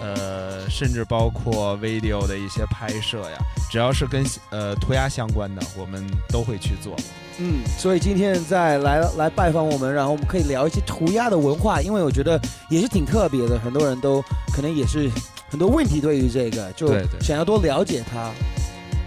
[0.00, 3.38] 呃，甚至包括 video 的一些拍摄呀，
[3.70, 6.96] 只要是跟呃涂鸦相关的，我们都会去做。
[7.38, 12.40] 嗯，所以今天在来来拜访我们，然后我们可以聊一些涂鸦的文化，因为我觉得
[12.70, 14.22] 也是挺特别的，很多人都
[14.52, 15.10] 可能也是
[15.50, 16.88] 很多问题对于这个，就
[17.20, 18.30] 想要多了解它。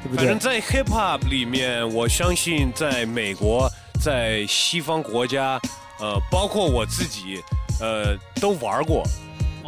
[0.04, 0.40] 对不对反正？
[0.40, 3.68] 在 hip hop 里面，我相信在美国，
[4.00, 5.60] 在西方国家，
[6.00, 7.42] 呃，包括我自己，
[7.82, 9.04] 呃，都玩过，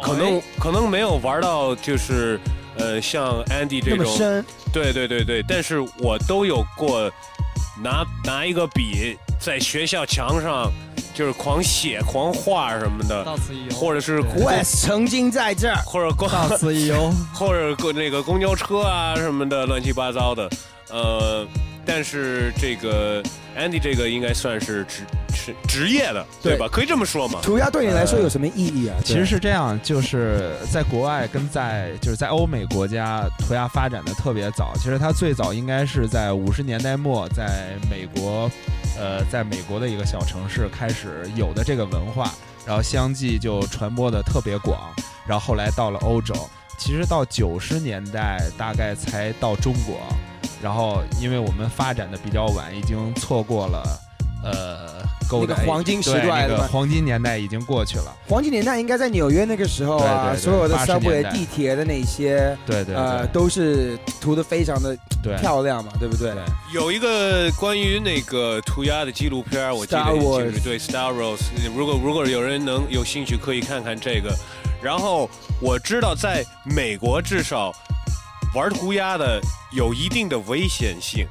[0.02, 2.40] 可能可能没有玩到就是
[2.76, 7.10] 呃像 Andy 这种深，对对对对，但是我都有过
[7.82, 10.70] 拿拿一个笔在学校墙上
[11.20, 20.48] 就是狂写狂画什么的，到此一游或者是 West 曾经在这儿，或者公到此一游， 或者公那个公交车啊什么的乱七八糟的，
[20.88, 21.46] 呃，
[21.84, 23.22] 但是这个
[23.54, 25.02] Andy 这个应该算是职
[25.34, 26.66] 是职业的，对吧？
[26.72, 27.38] 可以这么说嘛？
[27.42, 28.96] 涂鸦对你来说有什么意义啊？
[29.04, 34.72] 其实是这样，就是在国外跟在就是在欧美国家，涂鸦发展的特别早。
[34.76, 38.50] 其实它最早应该是在五十年代末，在美国，
[38.98, 42.30] 呃，在美国的一个小城市开始有的这个文化，
[42.66, 44.78] 然后相继就传播的特别广，
[45.26, 46.34] 然后后来到了欧洲。
[46.78, 49.98] 其实到九十年代大概才到中国，
[50.62, 54.09] 然后因为我们发展的比较晚，已经错过了。
[54.42, 58.16] 呃，勾那个黄金时对那个代了黄金年代已经过去了。
[58.28, 64.96] 黄金年代应该在纽约那个时候啊，对对对所有的80 subway 地铁的那些，对对呃，对都是涂的非常的
[65.40, 66.32] 漂亮嘛，对不对？
[66.72, 70.04] 有一个关于那个涂鸦的纪录片，我记得
[70.64, 71.40] 对 Star Wars。
[71.76, 74.34] 如果如果有人能有兴趣，可以看看这个。
[74.82, 75.28] 然后
[75.60, 77.70] 我知道，在美国至少
[78.54, 79.38] 玩涂鸦的
[79.72, 81.26] 有一定的危险性。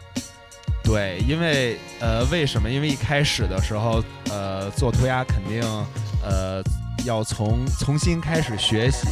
[0.89, 2.67] 对，因为呃，为什么？
[2.67, 5.61] 因为一开始的时候，呃，做涂鸦肯定
[6.23, 6.63] 呃
[7.05, 9.07] 要从重新开始学习，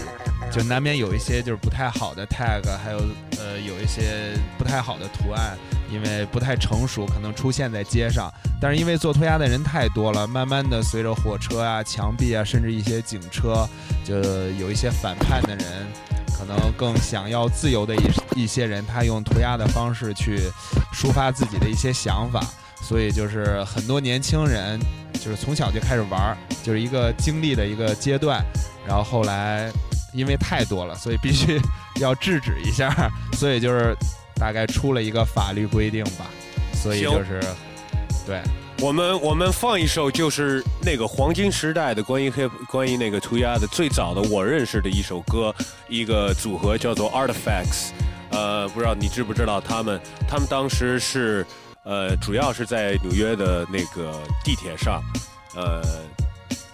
[0.52, 3.00] 就难免有一些就是不太好的 tag，还有
[3.40, 5.58] 呃有一些不太好的图案，
[5.92, 8.32] 因为不太成熟，可能出现在街上。
[8.60, 13.68] 但是因为做涂鸦的人太多了，慢慢的随着火车啊、墙壁啊，甚至一些警车，
[14.04, 14.16] 就
[14.54, 15.88] 有一些反叛的人。
[16.38, 20.38] 可能更想要自由的一一些人，他用涂鸦的方式去
[20.94, 22.40] 抒发自己的一些想法，
[22.80, 24.80] 所以就是很多年轻人
[25.14, 28.46] 就是从小就开始玩，就是一个经历的一个阶段，
[28.88, 29.72] 然后后来
[30.18, 31.62] 因为太多了，所以必须
[32.02, 32.92] 要制止一下，
[33.38, 33.96] 所以就是
[34.36, 36.26] 大概出了一个法律规定吧，
[36.74, 37.40] 所以就是
[38.26, 38.42] 对。
[38.80, 45.54] 我们我们放一首就是那个黄金时代的关于黑关于那个涂鸦的最早的我认识的一首歌，
[45.90, 47.90] 一个组合叫做 Artifacts，
[48.30, 50.00] 呃，不知道你知不知道他们？
[50.28, 51.44] 他们当时是
[51.84, 55.02] 呃，主要是在纽约的那个地铁上，
[55.56, 55.82] 呃，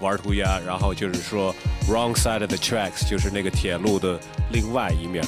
[0.03, 1.55] 玩涂鸦，然后就是说
[1.87, 4.19] wrong side of the tracks，就是那个铁路的
[4.51, 5.23] 另外一面。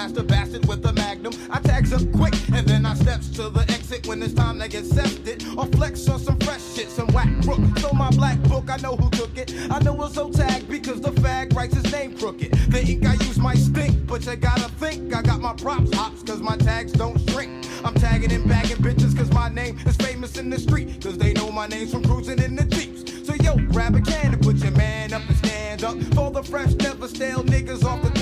[0.00, 1.30] Master bastard with the magnum.
[1.50, 4.66] I tags up quick and then I steps to the exit when it's time to
[4.66, 7.60] get sefted or flex on some fresh shit, some whack crook.
[7.80, 9.52] So my black book, I know who took it.
[9.70, 12.50] I know it's so tagged because the fag writes his name crooked.
[12.72, 16.22] The ink I use might stink, but you gotta think I got my props hops
[16.22, 17.66] cause my tags don't shrink.
[17.84, 21.02] I'm tagging and bagging bitches cause my name is famous in the street.
[21.02, 23.26] Cause they know my name's from cruising in the Jeeps.
[23.26, 25.96] So yo, grab a can and put your man up and stand up.
[26.14, 28.19] For the fresh, never stale niggas off the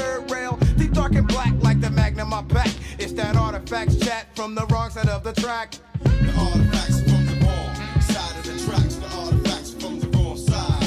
[1.08, 2.70] dark and black like the magnum I pack.
[2.98, 5.74] It's that artifacts chat from the wrong side of the track.
[6.02, 8.96] The artifacts from the wrong side of the tracks.
[8.96, 10.82] The artifacts from the wrong side.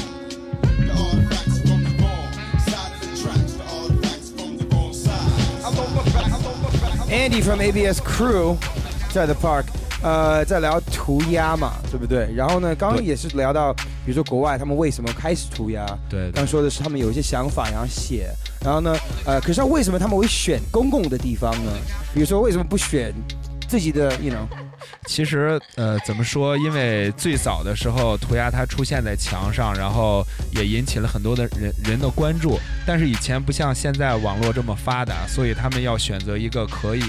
[0.78, 3.52] The artifacts from the wrong side of the tracks.
[3.52, 5.64] The artifacts from the wrong side.
[5.64, 7.10] I'm on my back, I'm on my back.
[7.10, 8.58] Andy from ABS Crew
[9.10, 9.66] 在 The Park，
[10.02, 12.28] 呃，在聊涂鸦嘛，对不对？
[12.34, 18.28] 然后呢，刚刚也是聊到，比如说国外他们为什么开始涂鸦，对刚说的是他们有一些想法，然后写，
[18.64, 21.72] 然后呢，呃，可是为什么他们会选公共的地方呢？
[22.12, 23.14] 比如说为什么不选
[23.68, 24.46] 自己的，you know？
[25.06, 26.56] 其实，呃，怎么说？
[26.58, 32.58] 因为最早的时候，涂鸦它出现在墙上，然后也引起了很多的人人的关注。
[32.84, 37.02] 但是以前不像现在网络这么发达，所以他们要选择一个可以，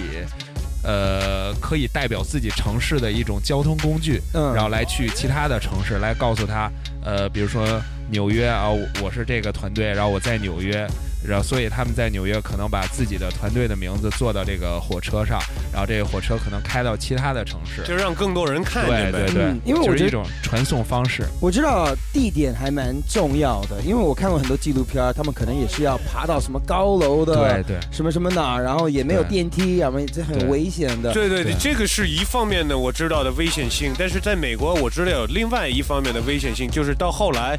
[0.83, 6.69] 呃，可以代表自己城市的一种交通工具，嗯然后来去其他的城市来告诉他，
[7.03, 7.65] 呃，比如说
[8.09, 10.85] 纽约啊，我我是这个团队，然后我在纽约，
[11.27, 15.39] 然后所以他们在纽约可能把自己的团队的名字做到这个火车上，
[15.71, 19.23] 然后这个火车可能开到其他的城市，就让更多人看见对。
[19.25, 21.23] 对对嗯，因为我觉得就是一种传送方式。
[21.39, 31.13] 我知道地点还蛮重要的，因为我看过很多纪录片，他们可能也是要爬到什么高楼的，对对什么什么哪，然后也没有电梯，然后这很危险的。
[31.13, 37.57] 对对对，这个是一方面的我知道的危险性，但是在美国我知道有另外一方面的危险性，就是到后来，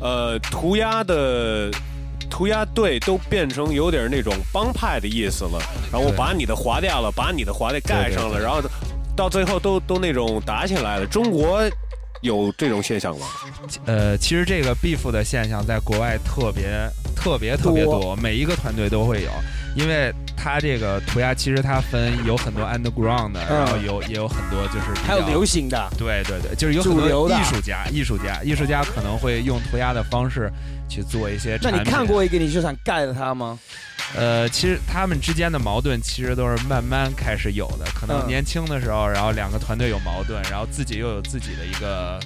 [0.00, 1.70] 呃，涂鸦的
[2.34, 5.60] 涂鸦队都变成有点那种帮派的意思了，
[5.92, 8.60] 然后我把你的划掉了，把你的划的盖上了，对对对然后
[9.14, 11.06] 到最后都都那种打起来了。
[11.06, 11.62] 中国
[12.22, 13.26] 有这种现象吗？
[13.84, 19.30] 呃，其实这个 beef 的现象在国外特别特别特别多多，每一个团队都会有，
[19.76, 30.50] 因为它这个涂鸦其实它分有很多 underground 的，嗯然后有也有很多就是比还有较流行的，对对对，就是有很多艺术家，艺术家，艺术家可能会用涂鸦的方式
[30.88, 31.70] 去做一些那。
[31.70, 33.58] 你看过一个你就想盖了他吗？
[34.16, 42.20] 呃，其实他们之间的矛盾其实都是慢慢开始有的，可能嗯年轻的时候，然后两个团队有矛盾，然后自己又有自己的一个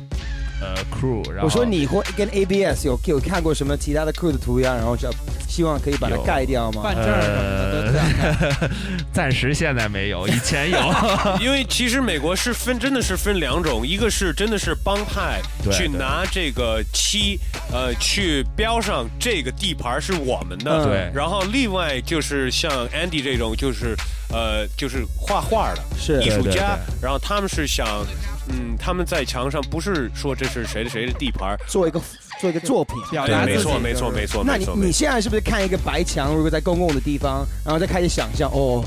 [0.61, 5.09] 呃 crew，然后我说你或跟 ABS 有有看过什么其他的 crew 的涂鸦，然后就
[5.49, 6.83] 希望可以把它盖掉吗？
[6.83, 8.59] 办证儿什么的都这样 干。
[8.61, 8.71] 呃
[9.13, 10.79] 暂时现在没有，以前有。
[11.43, 15.41] 因为其实美国是分，真的是分两种，一个是真的是帮派
[15.73, 17.39] 去拿这个漆，
[17.73, 23.97] 呃，去标上这个地盘是我们的，嗯对然后另外就是像 Andy 这种，就是
[24.31, 27.87] 呃，就是画画的是艺术对对家对，然后他们是想，
[28.51, 32.01] 嗯，他们在墙上不是说这是谁的谁的地盘，做一个
[32.41, 32.97] 做一个作品。
[33.11, 38.85] 表达自己没错没错没错那你你现在是不是看一个白墙，如果在公共的地方，然后再开始想象哦，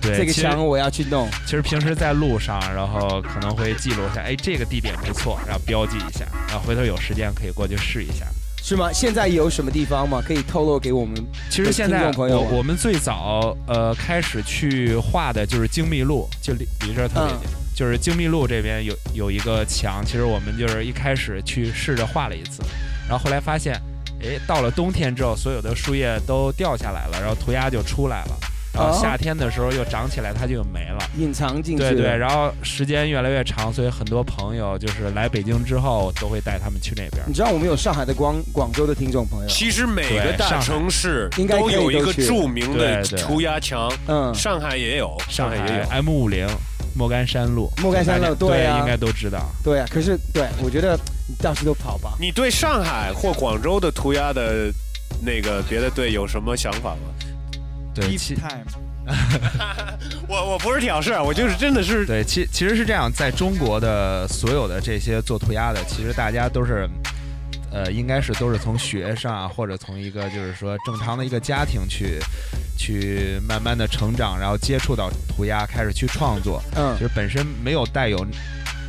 [0.00, 1.28] 对，这个墙我要去弄？
[1.44, 8.26] 其实平时在路上，然后可能会记录一下，哎，这个地点不错，然后标记一下，然后回头有时间可以过去试一下。
[8.62, 8.90] 是吗？
[8.90, 10.22] 现在有什么地方吗？
[10.26, 11.14] 可以透露给我们？
[11.50, 22.62] 其实现在朋友我我们最早呃开始去画的就是精密路，就离离这儿特别近，就是精密路这边有有一个墙，其实我们就是一开始去试着画了一次，
[23.08, 23.74] 然后后来发现，
[24.22, 28.38] 哎，到了冬天之后，所有的树叶都掉下来了，然后涂鸦就出来了，
[28.72, 30.98] 然后哦夏天的时候又长起来，它就没了。
[31.18, 31.82] 隐藏进去。
[31.82, 37.22] 对对，然后时间越来越长，所以很多朋友就是来北京之后，都会带他们去那边。
[37.26, 45.88] 你知道我们有上海的广广州的听众朋友，其实每个大城市应该都有一个著名的涂鸦墙，嗯，上海也有，上海海也有。
[45.90, 46.46] M 五零
[46.94, 49.50] 莫干山路，莫干山路对啊应该都知道。
[49.62, 52.14] 对啊，可是对我觉得你到处都跑吧。
[52.20, 54.72] 你对上海或广州的涂鸦的
[55.20, 57.00] 那个别的队有什么想法吗？
[57.94, 58.36] 对，Beef 其
[60.28, 66.88] 我我不是挑事儿，我就是真的是对其其实是这样，在中国的所有的这些做涂鸦的，其实大家都是。
[67.74, 72.20] 呃，应该是都是从学上啊，或者从一个就是说正常的一个家庭去，
[72.78, 76.62] 去慢慢的成长，然后接触到涂鸦，开始去创作。
[76.76, 78.24] 嗯就是本身没有带有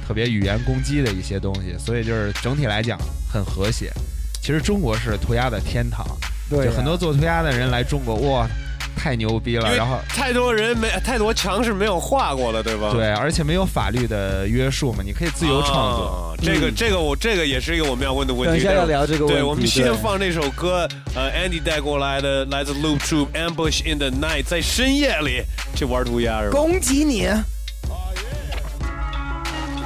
[0.07, 2.95] 特别语言攻击的一些东西，所以就是整体来讲
[3.27, 3.91] 很和谐。
[4.39, 6.05] 其实中国是涂鸦的天堂，
[6.47, 8.47] 对啊就很多做涂鸦的人来中国，哇，
[8.95, 9.75] 太牛逼了。
[9.75, 12.91] 然后太多人没太多墙是没有画过的，对吧？
[12.91, 16.05] 对，而且没有法律的约束嘛，你可以自由创作。
[16.05, 18.47] 啊这个这个我这个也是一个我们要问的问题。
[18.47, 25.43] 等一下要聊这个问题对，我们先放这首歌，呃，Andy 带过来的，来自 Loop Troop Ambush in the Night，在深夜里
[25.75, 26.57] 去玩涂鸦是吧？
[26.57, 27.27] 攻击你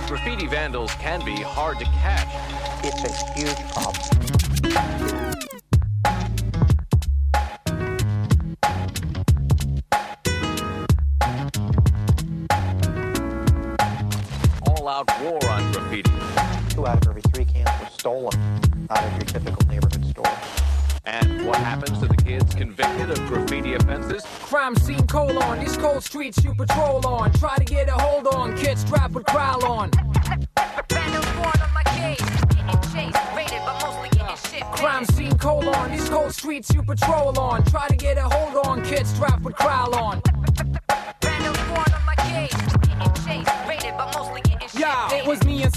[0.10, 2.28] ！Graffiti vandals can be hard to catch.
[2.84, 5.29] It's a huge problem.
[15.00, 16.12] Out war on graffiti.
[16.70, 18.34] Two out of every three cans were stolen
[18.90, 20.38] out of your typical neighborhood store.
[21.06, 24.24] And what happens to the kids convicted of graffiti offenses?
[24.42, 27.32] Crime scene colon, these cold streets you patrol on.
[27.34, 29.92] Try to get a hold on, kids strapped with growl on.
[34.74, 37.64] Crime scene colon, these cold streets you patrol on.
[37.66, 40.22] Try to get a hold on, kids strapped with growl on.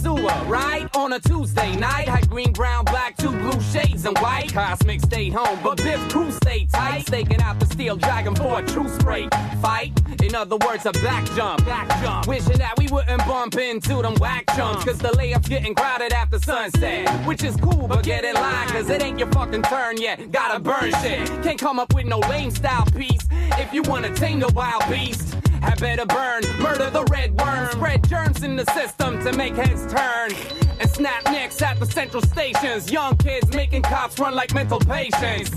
[0.05, 0.89] Me right?
[0.97, 4.53] On a Tuesday night, had green, brown, black, two blue shades and white.
[4.53, 7.07] Cosmic stayed home, but Biff crew stayed tight.
[7.07, 9.29] Staking out the steel dragon for a true spray
[9.61, 9.93] fight.
[10.23, 12.27] In other words, a back jump, back jump.
[12.27, 14.85] Wishing that we wouldn't bump into them whack chumps.
[14.85, 17.09] Cause the layups getting crowded after sunset.
[17.27, 20.31] Which is cool, but get in line, cause it ain't your fucking turn yet.
[20.31, 21.29] Gotta burn shit.
[21.43, 23.27] Can't come up with no lame style piece.
[23.31, 25.37] If you wanna tame the wild beast.
[25.63, 29.83] Had better burn, murder the red worm, spread germs in the system to make heads
[29.93, 30.33] turn,
[30.81, 32.91] and snap necks at the central stations.
[32.91, 35.53] Young kids making cops run like mental patients.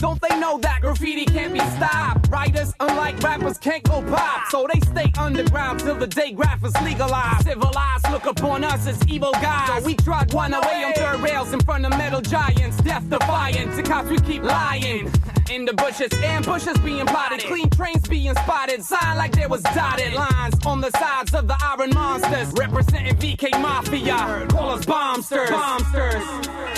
[0.00, 2.28] Don't they know that graffiti can't be stopped?
[2.30, 4.48] Writers, unlike rappers, can't go pop.
[4.48, 7.44] So they stay underground till the day graphers legalized.
[7.44, 9.68] Civilized look upon us as evil guys.
[9.68, 12.78] So we trot one away on third rails in front of metal giants.
[12.78, 13.76] Death defiant.
[13.76, 15.12] To cops we keep lying.
[15.50, 20.12] In the bushes, ambushes being plotted, clean trains being spotted, sign like there was dotted
[20.14, 24.46] lines on the sides of the iron monsters, representing VK Mafia.
[24.48, 26.70] Call us bombsters, bombsters.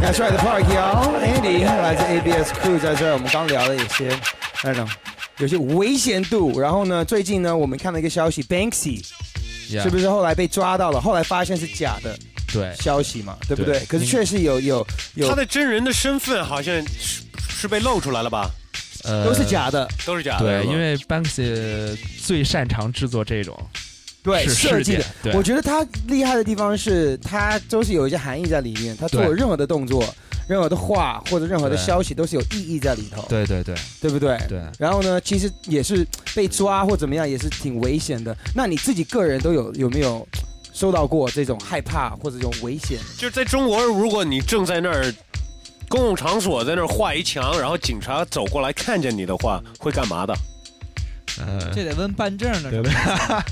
[0.00, 1.14] That's right, the park, y'all.
[1.16, 4.16] Andy 来自 ABS Crew 在这儿，我们刚聊了一些，
[4.64, 4.88] 那种
[5.38, 6.60] 有些危险度。
[6.60, 9.02] 然后呢，最近呢，我们看了一个消息，Banksy
[9.68, 11.00] 是不是后来被抓到了？
[11.00, 12.18] 后来发现是假的
[12.52, 13.78] 对消息嘛，对不对？
[13.78, 18.50] 对可是确实有有有他的真人的身份好像是是被露出来了吧？
[19.04, 20.44] 呃都是假的，都是假的。
[20.44, 23.56] 对，因为 Banksy 最擅长制作这种
[24.22, 28.94] 对设计的我觉得他厉害的地方是，他都是有一些含义在里面。
[28.96, 30.04] 他做任何的动作、
[30.50, 33.24] 任何的话或者任何的消息，都是有意义在里头。
[33.28, 34.36] 对对对对不对？
[34.48, 34.60] 对。
[34.80, 38.36] 然后呢，其实也是被抓或怎么样，也是挺危险的。
[38.52, 40.26] 那你自己个人都有有没有
[40.72, 42.98] 受到过这种害怕或者这种危险？
[43.16, 45.14] 就是在中国，如果你正在那儿
[45.88, 50.34] 公共场所在那儿画一墙，然后警察走过来看见你的话，会干嘛的？
[51.38, 52.92] 呃，这得问办证的，对不对？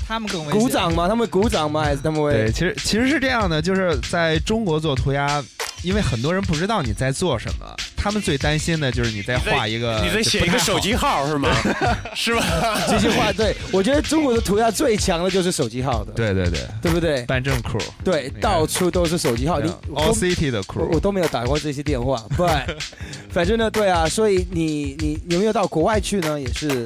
[0.05, 0.61] 他们更危险。
[0.61, 1.07] 鼓掌吗？
[1.07, 1.81] 他们鼓掌吗？
[1.81, 2.33] 还是他们会？
[2.33, 5.41] 对，其实其实是这样的，就是在中国做涂鸦，
[5.83, 7.65] 因为很多人不知道你在做什么，
[7.95, 11.49] 他们最担心的就是你在画一个，你在写一个手机号是吗？
[12.15, 12.43] 是吧？
[12.87, 17.21] 这句话对我觉得中国的涂鸦最强的就是手机号的，对对对，对不对？
[17.23, 22.47] 办证库，对，到处都是手机号，你 All City 的库我我都没有打过这些电话，对，
[23.31, 26.39] 反正呢，对啊，所以你你有没有到国外去呢？
[26.39, 26.85] 也是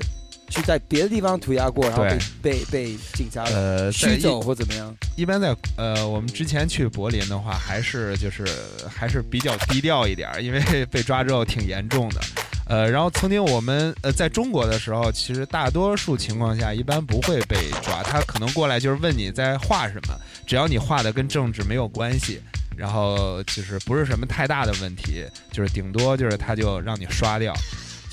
[0.53, 4.95] 去在别的地方涂鸦过，然后被被被警察呃驱走或怎么样？
[5.17, 8.45] 一般在呃，我们之前去柏林的话，还是就是
[8.87, 12.21] 还是比较低调一点儿，因为 被抓之后挺严重的。
[12.67, 22.39] 呃，然后曾经我们呃在中国的时候，其实大多数情况下一般不会被抓，他可能过来就是问你在画什么，只要你画的跟政治没有关系，
[22.77, 27.53] 然后就是不是什么太大的问题，就是顶多就是他就让你刷掉。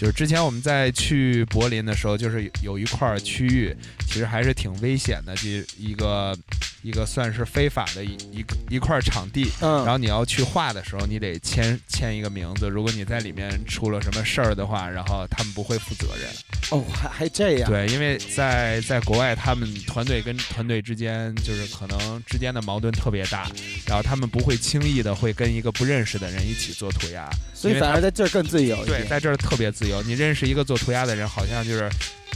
[0.00, 3.76] 就是之前我们在去柏林的时候，就是有一块区域，
[4.06, 6.34] 其实还是挺危险的，这一个
[6.82, 9.50] 一个算是非法的一一一块儿场地。
[9.60, 16.30] 嗯然后你要去画的时候，你得签签一个名字，如果你在里面出了什么事儿的话，然后他们不会负责任。
[16.70, 17.70] 哦，还还这样？
[17.70, 23.50] 对，因为在在国外，他们团队跟团队之间就是可能之间的矛盾特别大，
[23.86, 30.02] 然后他们不会轻易的会跟一个不认识的人一起做涂鸦，所以反而在这儿更自由一对，在这儿特别自由。
[30.02, 31.90] 你认识一个做涂鸦的人，好像就是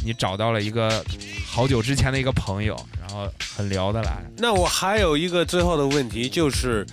[0.04, 1.02] 你找到了一个
[1.46, 3.26] 好久之前的一个朋友，然后
[3.56, 4.22] 很聊得来。
[4.36, 6.86] 那我还有一个最后的问题，就是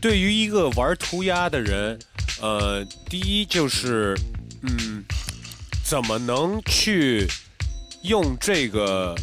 [0.00, 1.98] 对于一个玩涂鸦的人，
[2.40, 4.18] 呃，第一就是，
[4.62, 5.04] 嗯，
[5.84, 7.26] 怎么能去
[8.02, 9.14] 用这个，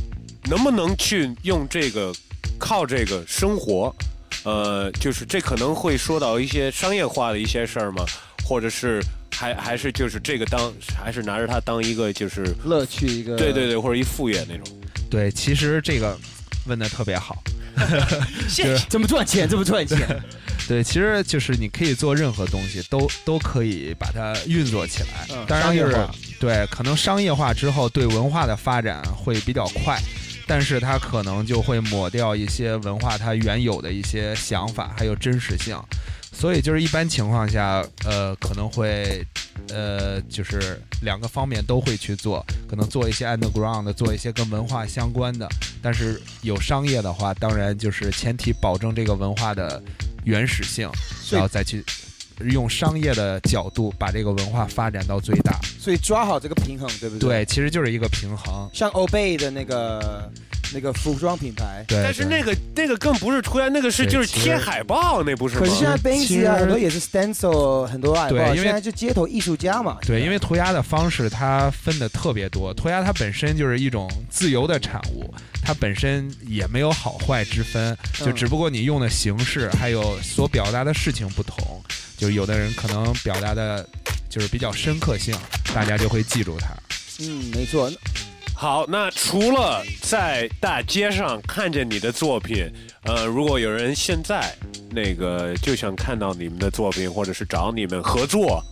[0.46, 2.14] 能不能去用这个，
[2.58, 3.94] 靠这个生活？
[4.46, 8.06] 呃，就是这可能会说到一些商业化的一些事儿吗？
[8.46, 9.02] 或者是
[9.44, 14.66] 还还是就是这个当还是拿着它当一个就是乐趣一个对对对，或者一副业那种。
[15.10, 16.18] 对，其实这个
[16.66, 17.44] 问的特别好。
[18.48, 18.78] 谢谢。
[18.88, 19.46] 怎么赚钱？
[19.50, 20.00] 怎么赚钱？
[20.66, 25.28] 对，其实就是你可以做任何东西，都都可以把它运作起来。
[25.32, 30.00] 嗯当然就是商业化对，可能商业化之后对文化的发展会比较快，
[30.48, 35.78] 但是它可能就会抹掉一些文化它原有的一些想法还有真实性。
[36.34, 39.26] 所以就是一般情况下，呃，可能会，
[39.70, 45.48] 呃，就是两个方面都会去做，可能做一些 underground 做一些跟文化相关的，
[45.82, 49.82] 但是有商业的话，当然就是前提保证这个文化的
[50.26, 50.90] 原始性，
[51.32, 51.86] 然后再去
[52.52, 55.58] 用商业的角度把这个文化发展到最大。
[55.80, 57.30] 所以抓好这个平衡，对不对？
[57.30, 58.70] 对，其实就是一个平衡。
[58.74, 60.30] 像 Obey 的那个
[60.74, 65.62] 那个服装品牌，对但是那个那个更不是涂鸦，那个是就是贴海报，那不是吗？
[65.62, 69.98] 可是现在其 Banksy 啊，很多也是 stencil，很多海报，对因为现在就街头艺术家嘛。
[70.02, 75.34] 对，因为涂鸦的方式它分的特别多，涂鸦它本身就是一种自由的产物，
[75.64, 81.82] 它本身也没有好坏之分，就嗯只不过你用的形式还有所表达的事情不同，
[82.18, 83.88] 就有的人可能表达的
[84.30, 85.36] 就是比较深刻性，
[85.74, 86.70] 大家就会记住它。
[87.20, 87.92] 嗯，没错。
[88.56, 92.72] 好，那除了在大街上看见你的作品，
[93.04, 94.56] 呃，如果有人现在
[94.90, 98.64] 那个就想看到你们的作品，或者是找你们合作，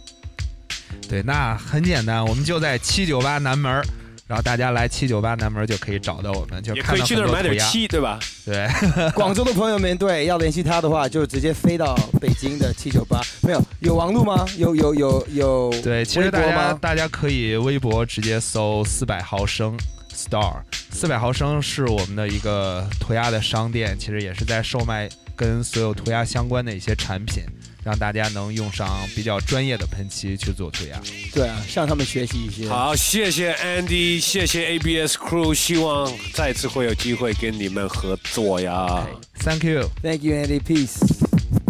[1.09, 3.83] 对，那很简单，我们就在七九八南门，
[4.31, 8.17] 然后大家来七九八南门就可以找到我们，就也看到可以去那儿买点很多涂鸦漆，对吧？
[8.45, 8.65] 对，
[9.11, 13.19] 广州的朋友们，对，要联系他的话，就直接飞到北京的七九八。
[13.41, 14.45] 没有，有王路吗？
[14.55, 15.69] 有有有有。
[15.83, 16.79] 对，其实微博大家吗？
[16.81, 19.77] 大家可以微博直接搜四百毫升
[20.15, 20.61] Star，
[20.91, 27.43] 四百毫升是我们的一个涂鸦的商店，其实也是在售卖跟所有涂鸦相关的一些产品，
[27.83, 31.01] 让大家能用上比较专业的喷漆去做涂鸦。
[31.33, 32.67] 对啊，向他们学习一些。
[32.67, 39.07] 好，谢谢 Andy，谢谢 ABS Crew，希望再次会有机会跟你们合作呀。
[39.39, 39.89] Thank you.
[40.01, 41.60] Thank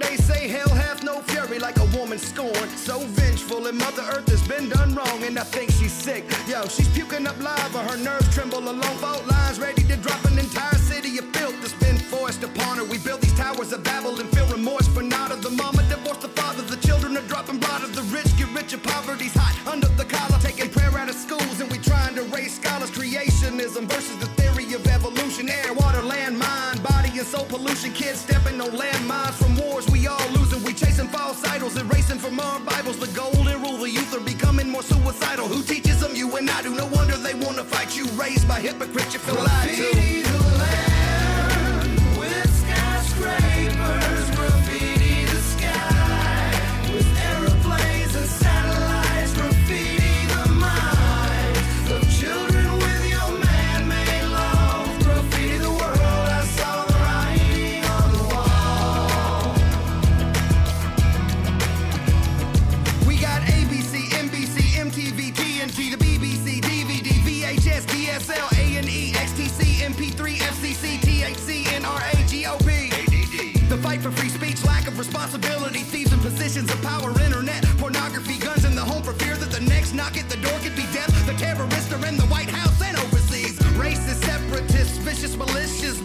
[0.00, 2.70] they say hell hath no fury like a woman scorned.
[2.76, 6.24] So vengeful and Mother Earth has been done wrong and I think she's sick.
[6.46, 10.38] Yo, she's puking up lava, her nerves tremble along fault lines, ready to drop an
[10.38, 12.84] entire city of filth that's been forced upon her.
[12.84, 16.22] We build these towers of Babel and feel remorse for not of The mama divorced
[16.22, 18.78] the father, the children are dropping blood of the rich get richer.
[18.78, 22.54] Poverty's hot under the collar, taking prayer out of schools and we trying to raise
[22.56, 22.90] scholars.
[22.90, 26.67] Creationism versus the theory of evolution, air, water, land, mind,
[27.18, 27.92] and soul pollution.
[27.92, 30.62] Kids stepping on landmines from wars we all losing.
[30.62, 33.78] We chasing false idols, erasing from our Bibles the golden rule.
[33.78, 35.48] The youth are becoming more suicidal.
[35.48, 36.14] Who teaches them?
[36.14, 36.74] You and I do.
[36.74, 38.06] No wonder they wanna fight you.
[38.22, 40.17] Raised by hypocrites, you feel lied to.
[75.08, 79.50] Responsibility, thieves in positions of power, internet, pornography, guns in the home for fear that
[79.50, 81.08] the next knock at the door could be death.
[81.26, 83.58] The terrorists are in the White House and overseas.
[83.80, 85.98] Racist, separatists, vicious, malicious,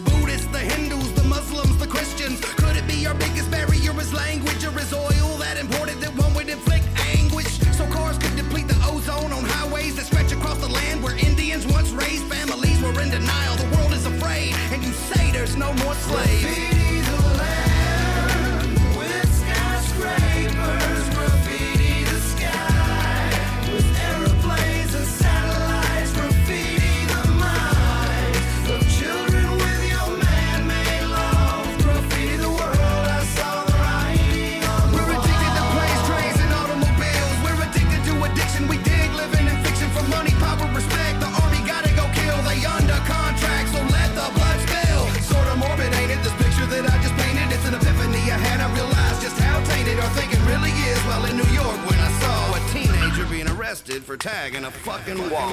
[53.94, 55.52] arrested for tagging a fucking wall.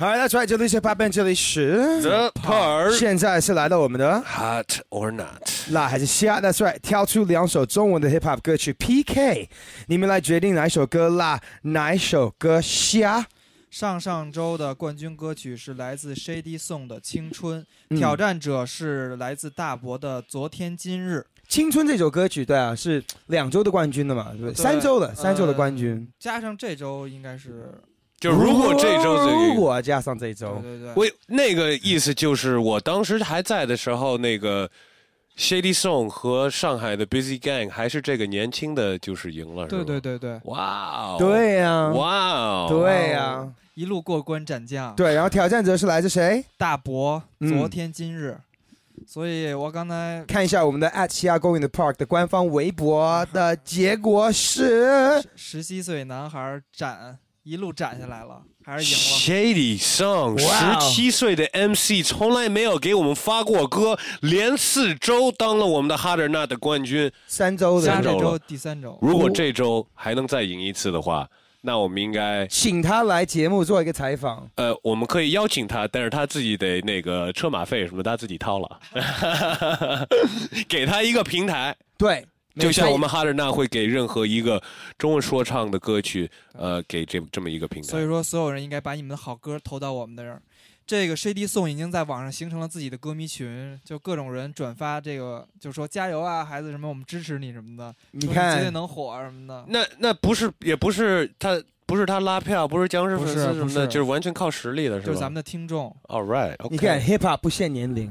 [0.00, 8.40] All right, that's right，这里是 Pop Band，这里是 The Part 现在是来到我们的 Hot or Not，辣还是虾？That's right，挑出两首中文的 Hip Hop
[8.40, 9.48] 歌曲 PK，
[9.88, 13.26] 你们来决定哪一首歌辣，哪一首歌虾。
[13.70, 17.60] 上上周的冠军歌曲是来自 Shady Song 的《青春》，
[17.90, 21.18] 嗯挑战者是来自大伯的《昨天今日》。
[21.48, 24.54] 青春这首歌曲，对啊，是两周的冠军的嘛，对不对？
[24.54, 26.06] 三周的，三周的呃冠军。
[26.18, 27.72] 加上这周应该是，
[28.20, 34.68] 就如果这周这如果加上这周，对对我那个意思就是，我当时还在的时候，那个
[35.38, 44.94] Shady Song 和上海的 Busy Gang 还是这个年轻的，就是赢了，对对对对，哇哦，对呀哇哦，对呀，一路过关斩将。
[44.94, 46.44] 对，然后挑战者是来自谁？
[46.58, 48.36] 大伯，嗯昨天今日。
[49.10, 59.54] 所以我刚才看一下我们的 at 西亚公园的 Park 的官方微博的结果是，十七岁男孩斩一路斩下来了，还是赢了。
[59.56, 68.38] Shady Song，十七岁的 MC 从来没有给我们发过歌，连四周当了我们的 Harder Not 的冠军，三周下这周三周。
[68.40, 71.26] 第三周，如果这周还能再赢一次的话，
[71.60, 74.48] 那我们应该请他来节目做一个采访。
[74.54, 78.80] 呃，我们可以邀请他，但是他自己得那个车马费什么，他自己掏了，
[80.68, 81.76] 给他一个平台。
[81.96, 82.24] 对，
[82.58, 84.62] 就像我们哈德纳会给任何一个
[84.96, 87.88] 中文说唱的歌曲，呃，给这这么一个平台。
[87.88, 90.40] 所以说所有人应该把你们的好歌投到我们的这儿。
[90.88, 99.66] 这个 Shady Song 已经在网上形成了自己的歌迷群，就各种人转发这个，就说加油啊，孩子什么，我们支持你什么的，你看绝对能火啊什么的。
[99.68, 105.06] 那那不是也不是他不是他拉票，不是僵尸粉不是丝什么的，就是完全靠实力的，是吧？
[105.08, 105.94] 就是咱们的听众。
[106.04, 108.10] All right，你看 hip hop 不限年龄，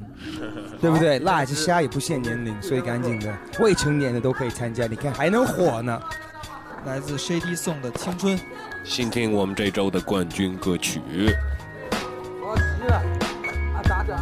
[0.79, 1.17] 对不对？
[1.25, 4.85] 辣还是虾也不限年龄，所以赶紧的，未成年的都可以参加。
[4.85, 5.99] 你看还能火呢。
[6.85, 8.37] 来自 Shady Song 的《青春》。
[8.83, 11.01] 先听我们这周的冠军歌曲。
[12.49, 12.95] 我急了，
[13.75, 14.15] 啊，打着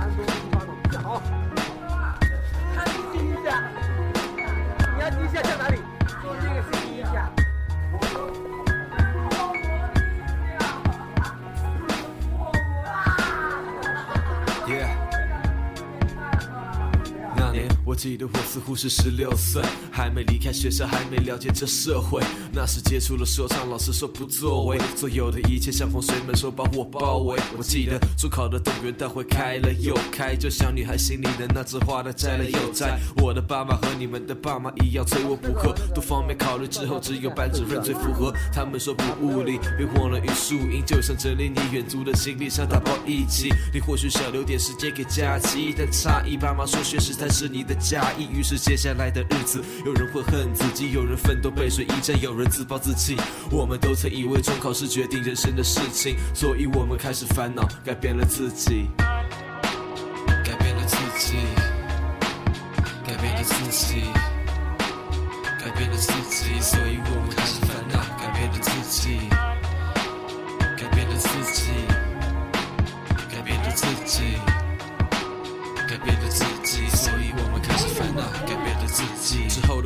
[17.95, 22.21] 记得我似乎是十六岁，还没离开学校，还没了解这社会。
[22.51, 27.39] 那时接触了说唱，老师说不作为，所有的一切像风水门说把我包围。
[27.57, 32.99] 我记得中考的动员大会开了又开，就像女孩心里的那枝花，它摘了又摘。
[33.17, 38.33] 我的爸妈和你们的爸妈一样催我补课，多方面考虑之后，只有班主任最符合。
[38.53, 43.49] 他们说补物理，别忘了语数英，就像整理你远足的行李箱，打包一起。
[43.73, 48.27] 你或许想留点时间给假期，但诧异爸妈说学识才是你的假意。
[48.31, 53.15] 于是接下来的日子，有人会恨自己，有人奋斗背水一战，有人自暴自弃。
[53.51, 58.87] 我们都曾以为中考是决定人生的事情，所以我们开始烦恼，改变了自己，
[60.43, 61.35] 改变了自己，
[63.05, 64.01] 改变了自己，
[65.59, 67.35] 改变了自己，所以我们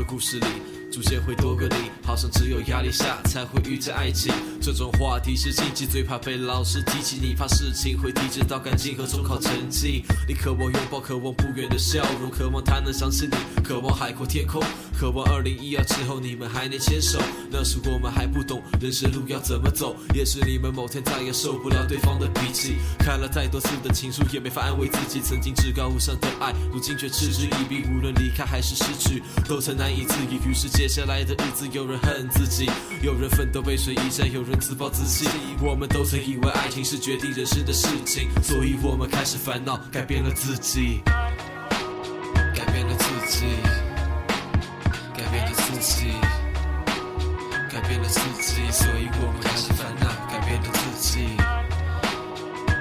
[0.10, 4.34] 故事里，逐渐会多个你，好像只有压力下才会遇见爱情。
[4.62, 7.20] 这种话题是禁忌，最怕被老师提起。
[7.22, 10.04] 你怕事情会提前到感情和中考成绩。
[10.28, 14.62] 你渴望拥抱，渴望不远的笑容，渴望他能想起你，渴望海阔天空，
[15.00, 17.18] 渴望二零一二之后你们还能牵手。
[17.50, 22.76] 那时我们还不懂人生路要怎么走，也是你们某天再也受不了对方的脾气。
[23.00, 25.22] 看了太多次的情书，也没法安慰自己。
[25.22, 27.86] 曾经至高无上的爱，如今却嗤之以鼻。
[27.88, 30.36] 无论离开还是失去，都曾难以自已。
[30.46, 32.68] 于是接下来的日子，有人恨自己，
[33.04, 35.30] 有人奋斗背水一战，有人自暴自弃。
[35.62, 41.00] 我们都曾以为爱情是决定人生的事情，所以我们开始烦恼，改变了自己，
[42.56, 43.46] 改变了自己，
[45.16, 46.12] 改变了自己，
[47.72, 51.38] 改变了自己，所以我们开始烦恼，改变了自己，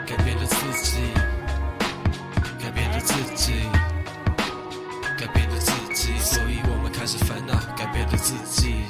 [0.07, 0.97] 改变了自己。
[2.59, 3.53] 改变了自己，
[7.11, 8.83] 那些烦恼，改变了自己。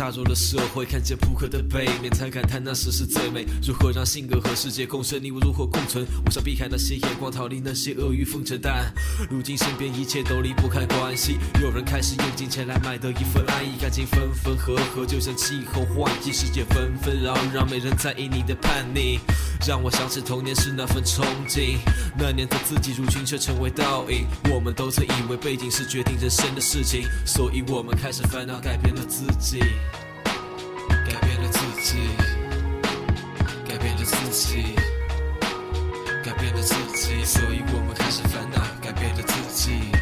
[0.00, 3.44] 踏入了社会，看见扑克的背面，才感叹那时是最美。
[3.62, 5.22] 如何让性格和世界共生？
[5.22, 6.06] 你我如何共存？
[6.24, 8.90] 我想避开那些眼光，逃离那些阿谀奉承，但
[9.28, 11.36] 如今身边一切都离不开关系。
[11.60, 19.20] 有人开始用金钱来买得一份安逸，感情分分合合，就像气候换季，世界纷纷扰扰，没人在意你的叛逆。
[19.68, 21.76] 让我想起童年时那份憧憬，
[22.18, 24.26] 那年的自己如今却成为倒影。
[24.50, 29.60] 我们都曾以为背景是决定人生的事情，所以我们开始烦恼，改变了自己，
[34.40, 34.74] 己，
[36.24, 39.92] 改变了自己，所以我们开始烦恼，改变了自己，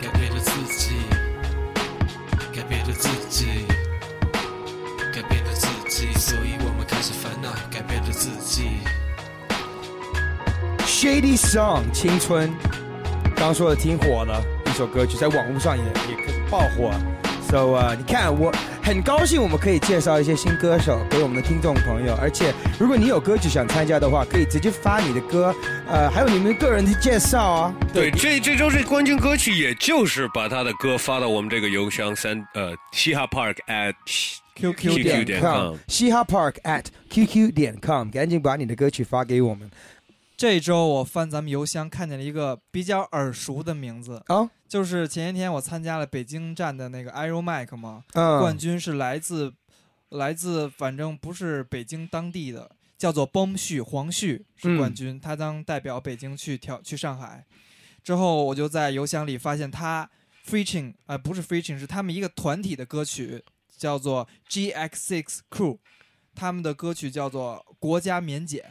[0.00, 0.96] 改变了自己，
[2.54, 3.64] 改变了自己。
[5.12, 8.78] 改变了自己，所以我们开始烦恼，改变了自己。
[10.86, 12.54] Shady Song 青春，
[13.34, 16.92] 刚说的挺火的一首歌曲，在网络上也也开始爆火。
[17.50, 25.52] So 啊、你看我很高兴我们可以介绍一些新歌手给我们的听众朋友，而且如果你有歌曲想参加的话，可以直接发你的歌，
[25.88, 27.74] 呃，还有你们个人的介绍啊。
[27.92, 33.94] 对，这这周这冠军歌曲，也就是把他的歌发到我们这个邮箱三呃嘻哈 park at
[34.54, 39.68] QQ 点 com，嘻哈 Park at QQ 点 com，赶紧把你的歌曲发给我们。
[40.40, 49.52] 这周我翻咱们邮箱，看见了一个比较耳熟的名字啊，就是前些天我参加了北京站的那个 Aero Mike 嘛，嗯冠军是来自
[50.08, 57.44] 来自反正不是北京当地的，叫做崩旭黄旭是冠军，他将代表北京去跳去上海。
[58.02, 60.08] 之后我就在邮箱里发现他
[60.46, 63.44] featuring 呃不是 featuring 是他们一个团体的歌曲，
[63.76, 65.76] 叫做 GX Six Crew，
[66.34, 68.64] 他们的歌曲叫做《国家免检》。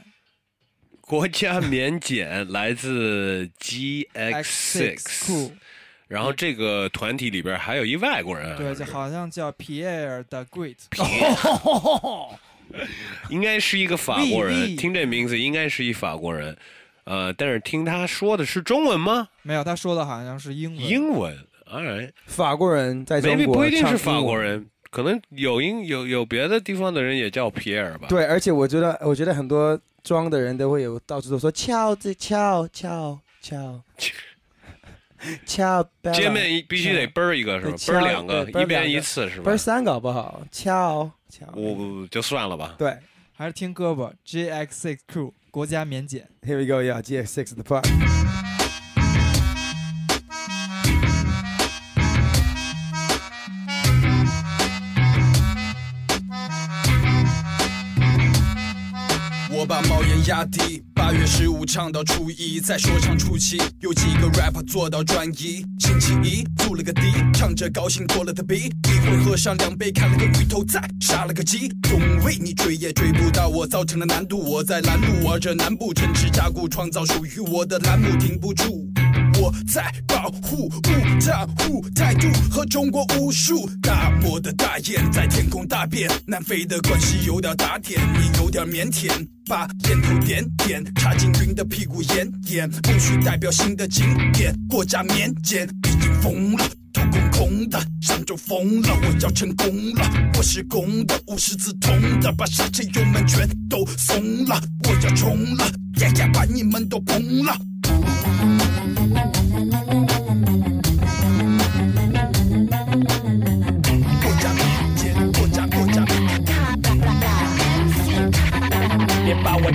[1.09, 5.49] 国家免检来自 GX Six
[6.07, 10.77] 然后这个团体里边还有一外国人啊，对，就好像叫 Pierre the Great。
[13.29, 16.55] 应该是一个法国人，听这名字应该是一法国人，
[17.05, 19.29] 呃，但是听他说的是中文吗？
[19.41, 20.85] 没有，他说的好像是英文。
[20.85, 21.35] 英文
[21.65, 24.21] ，all right，法国人在中 maybe 国不一定是法。
[24.21, 28.07] 国人，可能有英有有别的地方的人也叫皮尔吧。
[28.09, 33.81] 对，而且我觉得，我觉得很多装的人都会有到处都说翘子翘翘翘
[35.45, 35.85] 翘。
[36.13, 37.75] 见 面一必须得啵儿一个是吧？
[37.87, 39.57] 啵儿两个，一边一次是吧啵儿？
[39.57, 40.41] 三个好不好？
[40.51, 41.45] 翘翘。
[41.55, 42.75] 我就算了吧。
[42.77, 42.97] 对
[43.33, 46.27] 还是听歌吧，JX Six Crew 国家免检。
[46.41, 48.48] ，Here we go, yeah, GX Six the part。
[59.69, 65.63] 把帽檐压低，八月十五唱到初一，在说唱初期，有几个 rapper 做到专一。
[65.77, 71.69] 星期一租了个地，唱着高兴过了的 B，一会喝上两杯，看了个芋头菜，杀了个鸡。
[71.87, 74.39] 总为你追也追不到我，造成的难度。
[74.39, 78.88] 我在拦路，玩着南部城池加固，创造属于我的栏目，停不住。
[79.67, 89.09] 在保护物账户态度和中国武术，大漠的大雁在天空大便，南非的关系有点打点，你有点腼腆，
[89.47, 96.65] 把烟头点点，插进云的屁股眼眼，不许代表新的经典，国家免检，已经疯了。
[96.91, 105.65] 头空空的，上周疯了，我要成功了，我是公的，无师自通的，把刹车油门全都松了，我要冲了，
[105.99, 107.55] 呀呀，把你们都崩了。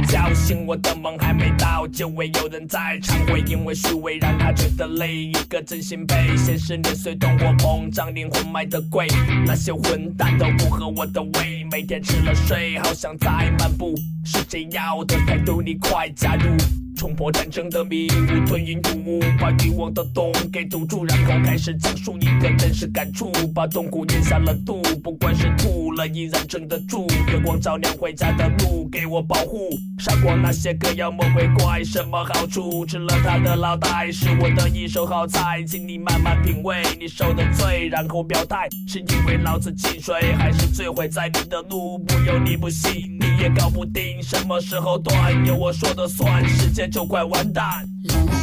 [0.03, 5.25] 叫醒，我的梦还没到，就会有人在场，会因为虚伪让他觉得累。
[5.25, 9.07] 一个真心被现实碾碎，懂我膨胀，灵魂卖的贵。
[9.47, 13.95] 那些混蛋都不合我的胃，每天吃了睡，好像在漫步。
[14.25, 16.84] 世界要的态度，你快加入。
[17.05, 32.87] 冲破战争的迷雾，吞云吐雾，把欲望的洞给堵住，然后开始讲述你的真实感触，把痛苦咽下了肚，不管是吐了依然撑得住，月光照亮回家的路，给我保护，杀光那些个妖魔鬼怪，什么好处？
[32.87, 41.99] 吃了他的脑袋，是我的一手好菜，请你慢慢品味你受的罪，然后表态，是因为老子进水，还是摧毁在你的路？
[41.99, 47.65] 不由你不信，也搞不定，什么时候断，由我说的算，世界就快完蛋。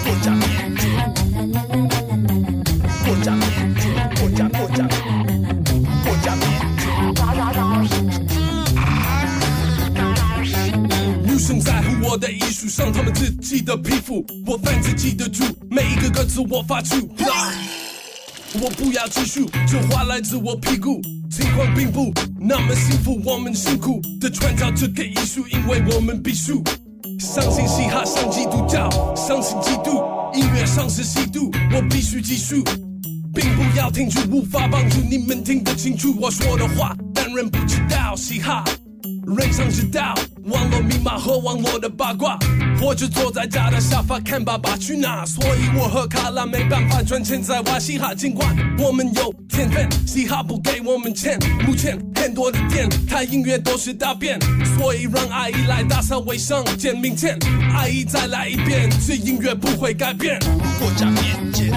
[0.04, 1.14] 国家免检，
[3.06, 4.88] 国家免检，国家国家
[6.04, 6.50] 国家免
[11.24, 14.26] 女生在乎我的艺术，伤他们自己的皮肤。
[14.46, 17.10] 我反正记得住每一个歌词我发出。
[18.60, 21.00] 我不要继续，这话来自我屁股。
[21.30, 26.54] 情况并不那么幸福，我们辛苦的创造这个艺术，因为我们必须
[27.18, 32.62] 相信嘻哈，上基督教，相信基督，音乐上是吸毒，我必须继续。
[33.34, 38.66] 并不要停住，无法帮助你们听得清楚我说的话，但人不知道嘻哈。
[39.28, 40.16] 人生之道
[40.46, 42.38] 网络密码和网络的八卦，
[42.80, 45.24] 或者坐在家的沙发看爸爸去哪。
[45.26, 51.38] 所以我和卡拉没办法赚钱在玩嘻哈，尽管我们有天分，嘻哈不给我们钱。
[51.68, 54.40] 目前很多的店台音乐都是大便，
[54.78, 56.66] 所以让阿姨来打扫卫生。
[56.78, 57.38] 见明天，
[57.76, 60.40] 阿姨再来一遍，这音乐不会改变。
[60.80, 61.72] 国家免检，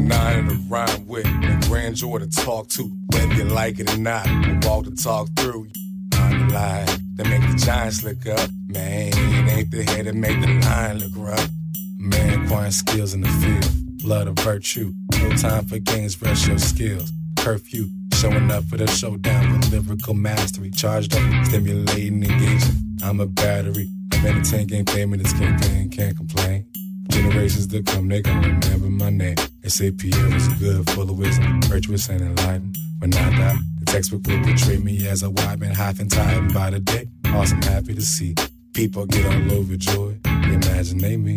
[0.00, 2.90] Nine to rhyme with and grandeur to talk to.
[3.12, 5.68] Whether you like it or not, we walk the talk through.
[6.14, 6.86] I'm the lie
[7.16, 8.48] that make the giants look up.
[8.68, 11.50] Man, it ain't the head that make the line look rough.
[11.98, 14.94] Man, acquiring skills in the field, blood of virtue.
[15.12, 17.12] No time for games, brush your skills.
[17.36, 20.70] Curfew, showing up for the showdown with lyrical mastery.
[20.70, 22.98] Charged up, stimulating, engaging.
[23.02, 23.90] I'm a battery.
[24.12, 26.64] I've 10 game famous, this campaign can't complain.
[27.12, 29.36] Generations to come, they gon' remember my name.
[29.60, 32.78] They say was good, full of wisdom, virtuous and enlightened.
[33.00, 36.54] When I die, the textbook will portray me as a wide man, half and tired
[36.54, 37.08] by the day.
[37.26, 38.34] Awesome, happy to see.
[38.72, 40.16] People get all over joy.
[40.24, 41.36] imagine they me.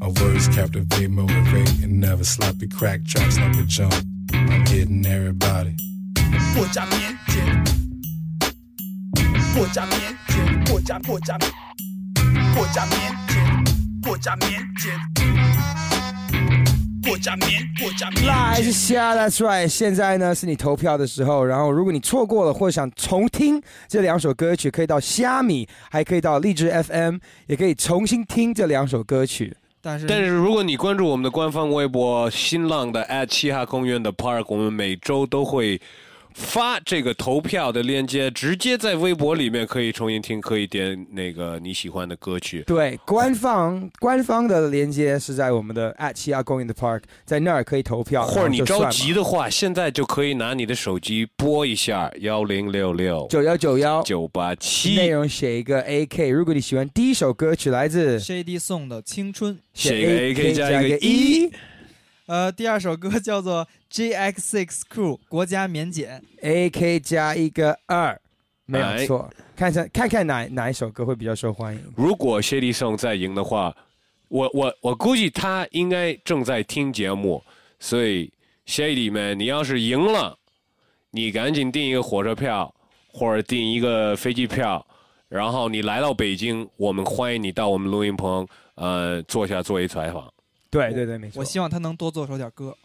[0.00, 3.94] My words captivate, motivate, and never sloppy crack tracks like a jump.
[4.34, 5.76] I'm getting everybody.
[6.14, 7.16] Escúchame,
[9.34, 11.52] escúchame, escúchame, escúchame,
[12.14, 13.25] escúchame.
[14.18, 14.92] 家免检，
[17.02, 17.36] 国家国家国家免检，国家免检。
[17.36, 18.26] 过家棉，过家棉。
[18.26, 19.68] 辣还是虾？That's right。
[19.68, 29.56] 现在呢是你投票的时候，然后如果你错过了或者想重听这两首歌曲，可以到虾米，还可以到荔枝 FM，也可以重新听这两首歌曲。
[29.82, 35.80] 但是但是如果你关注我们的官方微博新浪的 at 七哈公园的 park，我们每周都会
[36.36, 42.62] 发这个投票的链接，直接在微博里面可以重新听，可以点那个你喜欢的歌曲。
[42.66, 56.30] 对，官方官方的链接是在我们的 at 七亚公园的 park，在那儿可以投票，或者你着急的话，现在就可以拿你的手机拨一下幺零六六九幺九幺九八七，内容写一个 AK。
[56.30, 61.50] 如果你喜欢第一首歌曲来自 Shady 送的《青春》，写一个 AK 加一个一。
[62.26, 68.20] 呃，第二首歌叫做 GX6 Crew 国家免检 AK 加一个二，
[68.64, 69.30] 没哎有错。
[69.54, 71.80] 看下看看哪哪一首歌会比较受欢迎。
[71.96, 73.74] 如果 Shady Song 再赢的话，
[74.26, 77.42] 我我我估计他应该正在听节目，
[77.78, 78.32] 所以
[78.66, 80.36] Shady 们，你要是赢了，
[81.12, 82.74] 你赶紧订一个火车票
[83.12, 84.84] 或者订一个飞机票，
[85.28, 90.28] 然后你来到北京，我们欢迎你到我们录音棚，呃，坐下做一采访。
[90.70, 91.40] 对对对，没错。
[91.40, 92.76] 我希望他能多做首点歌，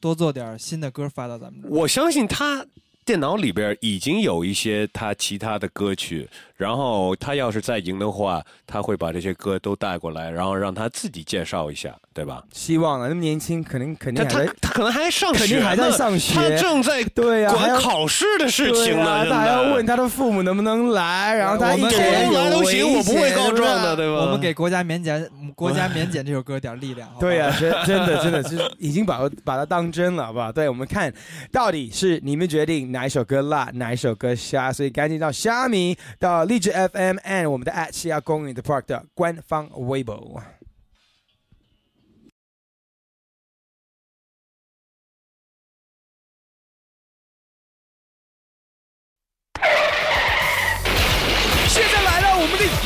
[0.00, 1.70] 多做点新的歌发到咱们这儿。
[1.70, 2.66] 我相信他
[3.08, 6.28] 电脑里边已经有一些他其他的歌曲，
[6.58, 12.44] 然后他要是再赢的话，他会把这些歌都带过来，然后让他自己介绍一下，对吧？
[12.52, 27.08] 希望啊，那么年轻，肯定肯定他他可能还上学，肯定还在上学，他正在 对呀、管考试的事情呢，他还要问他的父母能不能来，然后他一我们给个人有来都行我不会告状的对吧我们给国家免检国家免检这首歌点力量。
[27.18, 30.52] 对呀、真真的真的是已经把把它当真了，好不好？
[30.52, 31.10] 对，我们看
[31.50, 40.42] 到底是你们决定哪一首歌辣，哪一首歌虾，所以赶紧到虾米、到荔枝 FM and 我们的 at 西亚公园的 Park 的官方微博。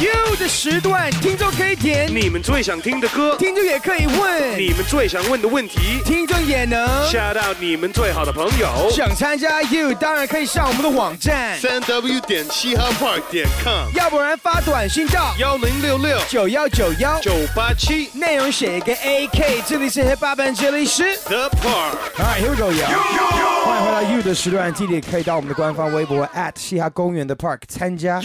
[0.02, 2.12] You 的时段，听众可以点。
[2.12, 4.58] 你们最想听的歌，听众也可以问。
[4.58, 6.88] 你们最想问的问题，听众也能。
[7.08, 8.90] 吓到你们最好的朋友。
[8.90, 11.56] 想参加 You 当然可以上我们的网站。
[11.60, 16.18] 三 w 点嘻哈 park 点 com，要不然发短信到幺零六六。
[16.28, 17.20] 九幺九幺。
[17.20, 21.94] 九八七，内容写一个 AK，这里是 Hip Hop and 这里是 The Park。
[22.18, 22.86] Alright, here we go, yo.
[23.64, 28.20] 欢迎回到 You 的时段，记得可以到我们的官方微博 at 嘻哈公园的 Park 参加。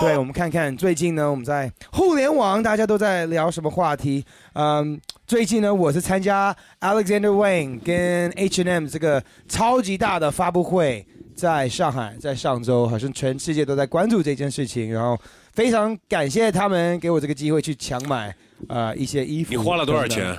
[0.00, 4.24] 对，我们看看最近呢，我们在互联网大家都在聊什么话题？
[4.54, 11.06] 嗯，最近呢，我是参加 Alexander Wang 跟 H&M 这个超级大的发布会，
[11.36, 15.18] 在上海，在上周，好像全世界都在关注这件事情，然后
[15.52, 18.34] 非常感谢他们给我这个机会去强买
[18.68, 19.50] 呃一些衣服。
[19.50, 20.34] 你花了多少钱？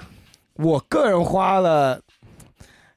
[0.55, 2.01] 我个人花了，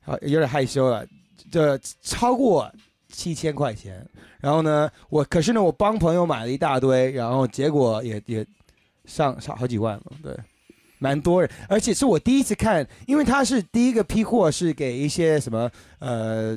[0.03, 1.07] 好有点害羞了，
[1.51, 2.73] 这超过
[3.13, 4.07] 七千块钱。
[4.45, 8.47] 然后呢，我可是呢，我帮朋友买了一大堆，然后结果也也
[9.07, 10.37] 上上好几万了，对，
[10.99, 16.55] 蛮多人，而且是我第一次看，因为它是第一个批货是给一些什么呃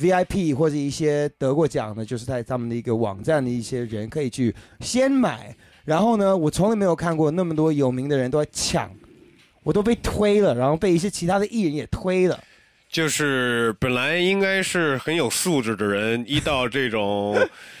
[0.00, 5.54] VIP 或者一些得过奖的，就是在他们的一个网站的一些人可以去先买。
[5.84, 8.90] 然后呢，我从来没有看过那么多有名的人都在抢，
[9.62, 12.36] 我都被推了，然后被一些其他的艺人也推了。
[12.92, 17.34] 就是本来应该是很有素质的人，一到这种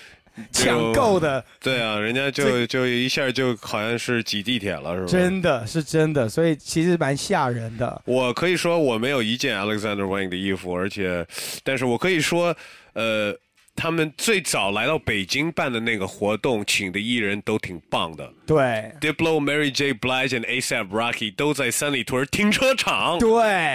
[0.50, 5.06] 抢购的，对啊，人家就就一下就好像是挤地铁了，是吧？
[5.06, 8.00] 真的是真的，所以其实蛮吓人的。
[8.06, 11.26] 我可以说我没有一件 Alexander Wang 的衣服，而且，
[11.62, 12.56] 但是我可以说，
[12.94, 13.36] 呃，
[13.74, 18.32] 他们最早来到北京办的那个活动，请的艺人都挺棒的。
[18.46, 19.94] 对 Diplo、Mary J.
[19.94, 23.32] Blige and ASAP Rocky 都在三里屯停车场对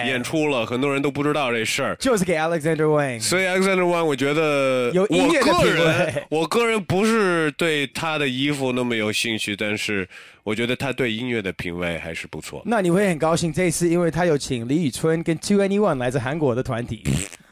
[0.08, 1.96] 演出了，很多人都不知道这事儿。
[1.96, 3.20] 就是给 Alexander Wang。
[3.20, 10.08] 所以 Alexander Wang，我觉得有音乐的我个人，我个人不是对他的衣服那么有兴趣，但是
[10.44, 12.62] 我觉得他对音乐的品味还是不错。
[12.66, 17.04] 那你会很高兴这一次，因为他有请李宇春跟 Two Anyone 来自韩国的团体。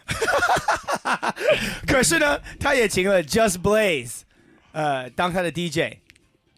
[1.88, 4.22] 可是呢，他也请了 Just Blaze，
[4.72, 5.98] 呃，当他的 DJ，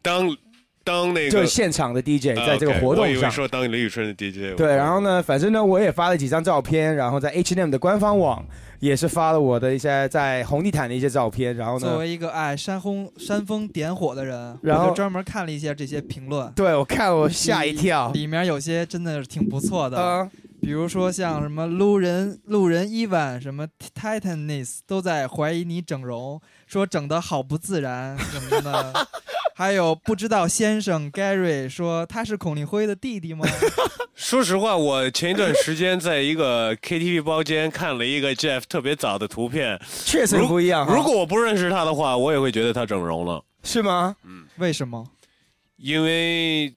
[0.01, 0.35] 当
[0.83, 3.29] 当那个就是现场的 DJ，啊在这个活动我以为上。
[3.29, 4.55] 说当李宇春的 DJ。
[4.55, 8.45] 对，然后呢，反正呢，我也发了几张照片，然后在 H&M 的官方网
[8.79, 16.49] 也是发了我的一些在红地毯的一些照片，然后呢，作为一个爱煽风煽风点火的人，然后专门看了一下这些评论。
[16.53, 19.97] 对我看我吓一跳里里面有些真的是挺不错的。
[19.99, 29.07] 嗯比如说像什么路人路人伊万什么 Titanis 都在怀疑你整容，说整的好不自然什么的，
[29.55, 33.45] 还有不知道先生 Gary 说他是孔令辉的弟弟吗？
[34.15, 44.15] 说实话，我前一段时间在一个 KTV 包间看了一个 Jeff 特别早的图片，确实不一样哈如果我不认识他的话，我也会觉得他整容了，是吗？
[44.25, 45.07] 嗯，为什么？
[45.77, 46.73] 因为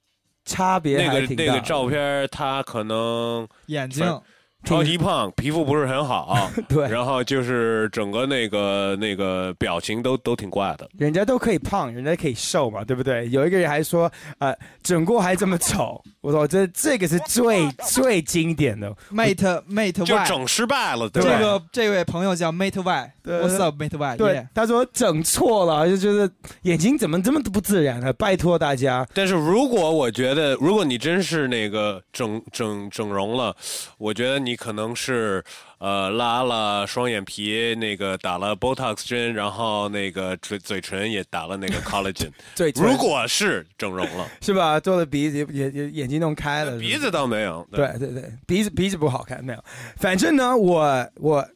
[0.51, 4.23] 差别那还挺大个那个照片，他可能眼睛反
[4.65, 10.89] 超级胖，皮肤不是很好， 对，然后就是整个那个那个表情都都挺怪的。
[10.99, 13.28] 人家都可以胖，人家可以瘦嘛，对不对？
[13.31, 21.31] 有一个人还说，呃，整过还这么丑，我说这这个是最最经典的 Mate Mate 就整失败了，对吧？
[21.31, 24.16] 这个这位朋友叫 Mate Y，对 What's up Mate Y？
[24.16, 26.31] 对 Yeah，他说整错了，就觉得
[26.62, 28.12] 眼睛怎么这么不自然呢？
[28.12, 33.55] 拜托大家，但是如果我觉得，如果你真是那个整整整容了，
[33.99, 35.43] 我觉得你可能是
[35.79, 42.31] 呃拉了双眼皮，那个打了 Botox 针，然后那个嘴嘴唇也打了那个 collagen。
[42.77, 44.79] 如果是整容了， 是吧？
[44.81, 47.67] 做了鼻子也也也眼睛弄开了，鼻子倒没有。
[47.71, 49.65] 对对对，鼻子鼻子不好看，没有。
[49.97, 51.47] 反正呢，我我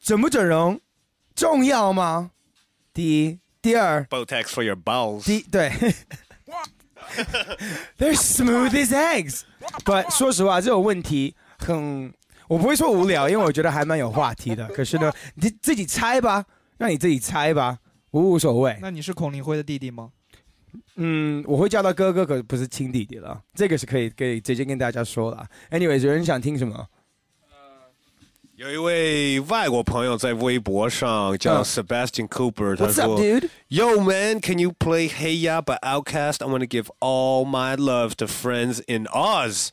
[0.00, 0.80] 整不整容
[1.34, 2.30] 重要吗？
[2.92, 5.24] 第一，第二，Botox for your balls。
[5.24, 5.70] 第对，
[7.98, 12.12] They're smooth as eggs，but，说实话，这种问题很，
[12.48, 14.66] 我不会说无聊，因为我觉得还蛮有话题的。
[14.68, 16.44] 可是呢， 你自己猜吧，
[16.78, 17.78] 让你自己猜吧，
[18.10, 18.78] 我无所谓。
[18.80, 20.10] 那你是孔令辉的弟弟吗？
[20.96, 23.40] 嗯，我会叫他哥哥，可不是亲弟弟了。
[23.54, 25.46] 这个是可以可以直接跟大家说了。
[25.70, 26.86] Anyway，有人想听什么？
[28.56, 33.48] 有一位外国朋友在微博上叫嗯 Sebastian Cooper，他 What's up, 说 dude?
[33.68, 36.36] Yo man, can you play Hey Ya by Outkast?
[36.40, 39.70] I want to give all my love to friends in Oz,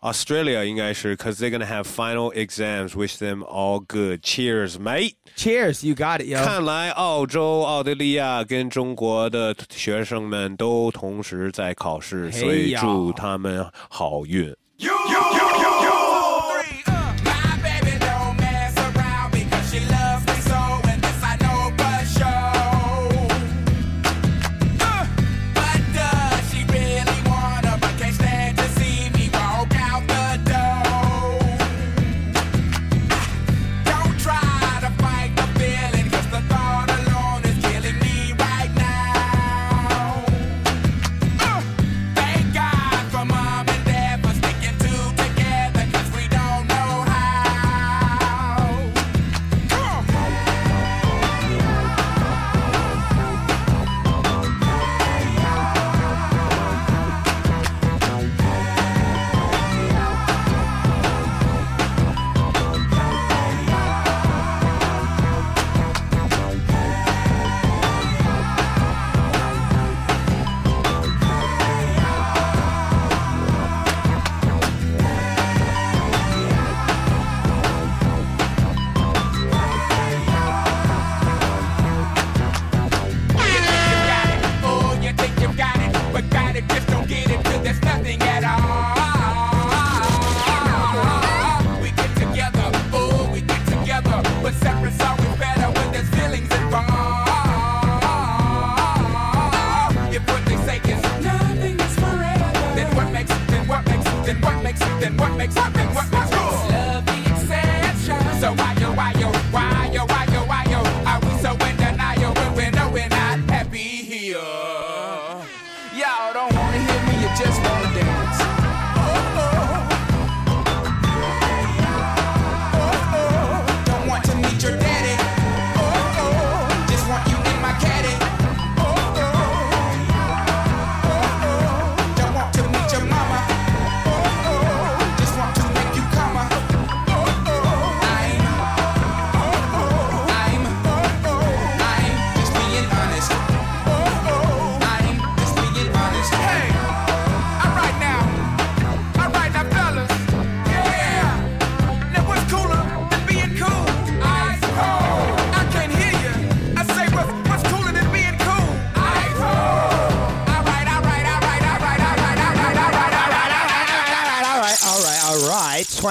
[0.00, 2.94] Australia 应该是 cause they're gonna have final exams.
[2.94, 4.20] Wish them all good.
[4.22, 5.14] Cheers, mate.
[5.34, 6.44] Cheers, you got it, yo.
[6.44, 14.54] 看来澳洲、澳大利亚跟中国的学生们都同时在考试，所以嘿呀祝他们好运。
[14.76, 14.88] She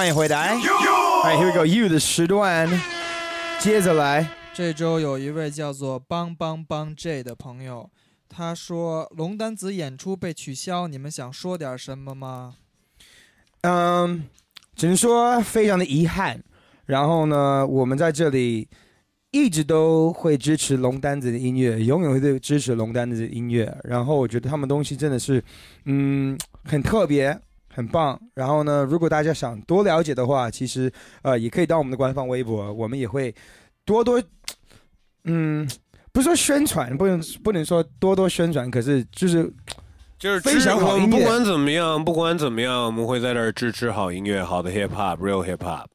[0.09, 0.55] 迎回来。
[0.55, 1.65] All right, here we go.
[1.65, 2.67] You 的时段，
[3.59, 4.27] 接着来。
[4.53, 7.89] 这周有一位叫做邦邦邦 J 的朋友，
[8.27, 12.55] 他说龙丹子演出被取消，你们想说点什么吗？
[13.61, 14.23] 嗯，
[14.75, 16.43] 只能说非常的遗憾。
[16.87, 18.67] 然后呢，我们在这里
[19.29, 23.77] 一直都会支持龙丹子的音乐，永远会支持龙丹子的音乐。
[23.83, 25.43] 然后我觉得他们东西真的是，
[25.85, 27.39] 嗯，很特别，
[27.73, 28.19] 很棒。
[28.33, 30.91] 然后呢，如果大家想多了解的话，其实
[31.21, 33.33] 呃也可以到我们的官方微博，我们也会
[33.85, 34.21] 多多，
[35.25, 35.69] 嗯，
[36.11, 39.51] 不是说宣传，不能不能说多多宣传，可是就是
[40.17, 45.85] 就是分享好不管怎么样，不管怎么样，我们会在这儿支持好音乐，好的 hip hop，real hip hop。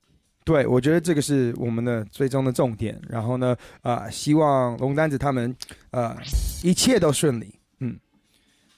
[0.45, 3.01] 对，我觉得这个是我们的最终的重点。
[3.09, 5.57] 然后呢，啊、希望龙丹子他们，
[5.91, 6.15] 呃，
[6.63, 7.59] 一切都顺利。
[7.81, 7.99] 嗯，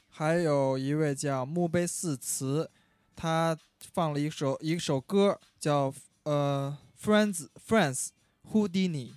[0.08, 2.70] 还有一位叫墓碑四词，
[3.16, 3.56] 他
[3.94, 5.92] 放了一首一首歌叫
[6.24, 8.10] 呃 Friends Friends
[8.52, 9.14] Houdini。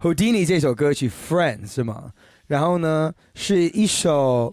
[0.00, 2.12] Houdini 这首歌曲《Friends》是吗？
[2.48, 4.52] 然后呢，是一首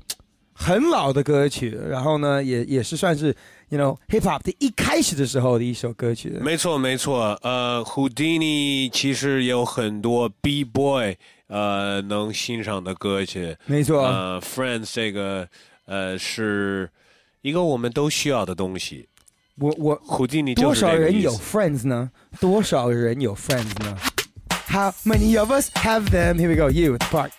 [0.53, 3.35] 很老的歌曲，然后呢，也也是算是
[3.69, 6.29] you know hip hop 的一开始的时候的一首歌曲。
[6.41, 7.39] 没错，没错。
[7.41, 11.15] 呃，Houdini 其实也有很多 B boy
[11.47, 13.57] 呃能欣赏的歌曲。
[13.65, 15.49] 没错呃，Friends 这个
[15.85, 16.89] 呃是
[17.41, 19.07] 一个我们都需要的东西。
[19.55, 22.11] 我我 Houdini 就多少人有 friends 呢？
[22.39, 23.97] 多少人有 friends 呢
[24.67, 26.35] ？How many of us have them?
[26.35, 26.69] Here we go.
[26.69, 27.31] You the part.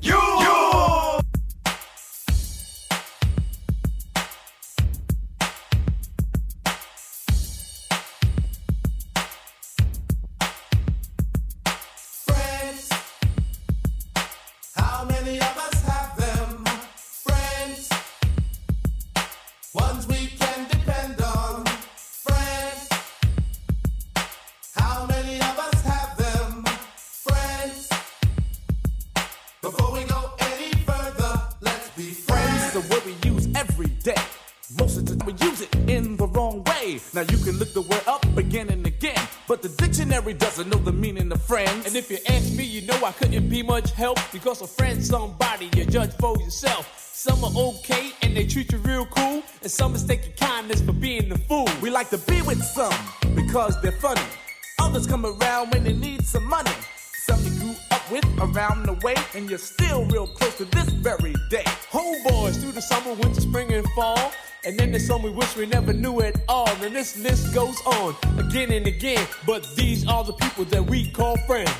[0.00, 0.53] You, you.
[43.18, 47.00] Couldn't be much help because a friend's somebody you judge for yourself.
[47.12, 50.92] Some are okay and they treat you real cool, and some mistake your kindness for
[50.92, 51.68] being the fool.
[51.80, 52.94] We like to be with some
[53.34, 54.20] because they're funny.
[54.80, 56.72] Others come around when they need some money.
[57.26, 60.88] Some you grew up with around the way, and you're still real close to this
[60.90, 61.64] very day.
[61.90, 64.32] Homeboys through the summer, winter, spring, and fall.
[64.66, 66.68] And then there's some we wish we never knew at all.
[66.82, 69.26] And this list goes on again and again.
[69.46, 71.70] But these are the people that we call friends.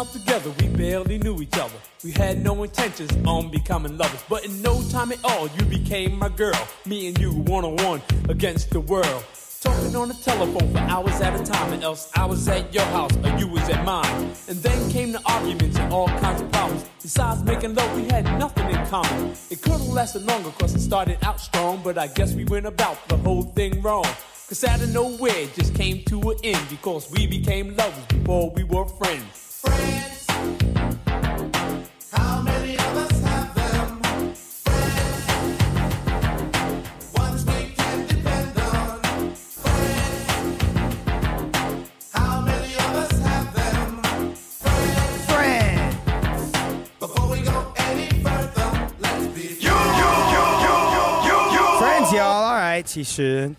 [0.00, 1.78] Out together, we barely knew each other.
[2.02, 6.18] We had no intentions on becoming lovers, but in no time at all, you became
[6.18, 6.60] my girl.
[6.86, 8.00] Me and you one on one
[8.30, 9.24] against the world.
[9.60, 12.84] Talking on the telephone for hours at a time, and else I was at your
[12.84, 14.32] house or you was at mine.
[14.48, 16.86] And then came the arguments and all kinds of problems.
[17.02, 19.34] Besides making love, we had nothing in common.
[19.50, 22.64] It could have lasted longer cause it started out strong, but I guess we went
[22.64, 24.06] about the whole thing wrong.
[24.48, 28.50] Cause out of nowhere it just came to an end because we became lovers before
[28.56, 29.49] we were friends.
[32.11, 34.01] How many of us have them?
[34.63, 35.25] Friends,
[37.13, 39.01] ones we can depend on.
[39.61, 40.27] Friends,
[42.13, 44.01] how many of us have them?
[45.27, 46.51] Friends,
[46.99, 48.69] before we go any further,
[48.99, 49.75] let's be you,
[51.79, 52.43] Friends, y'all.
[52.43, 52.83] All right.
[52.83, 53.55] 其实，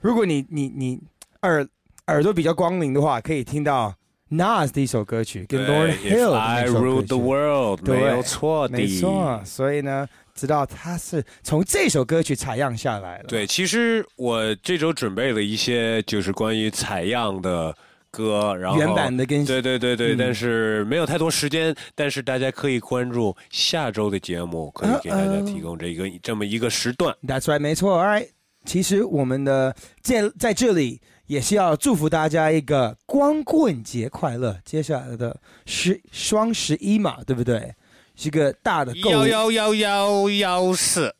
[0.00, 1.00] 如果你你你
[1.42, 1.66] 耳
[2.06, 3.94] 耳朵比较光灵的话，可以听到
[4.31, 9.41] Nas 的一首歌曲，跟对 Lauren Hill 的 I 那首歌曲 the world，对没有错的没错。
[9.43, 13.25] 所以呢，知道他是从这首歌曲采样下来了。
[13.27, 17.75] 对，其实我这周准备了一些就是关于采样的
[18.11, 27.15] 歌，然后原版的跟对对对对，嗯但是没有太多时间，但是大家可以关注下周的节目，可以给大家提供这个这么一个时段。
[27.25, 27.97] That's right，没错。
[27.97, 28.29] All right，
[28.65, 34.57] 其实我们的在在这里也是要祝福大家一个光棍节快乐。
[34.65, 37.71] 接下来的十双十一嘛，对不对？
[38.15, 41.13] 是个大的购物幺幺幺幺幺四，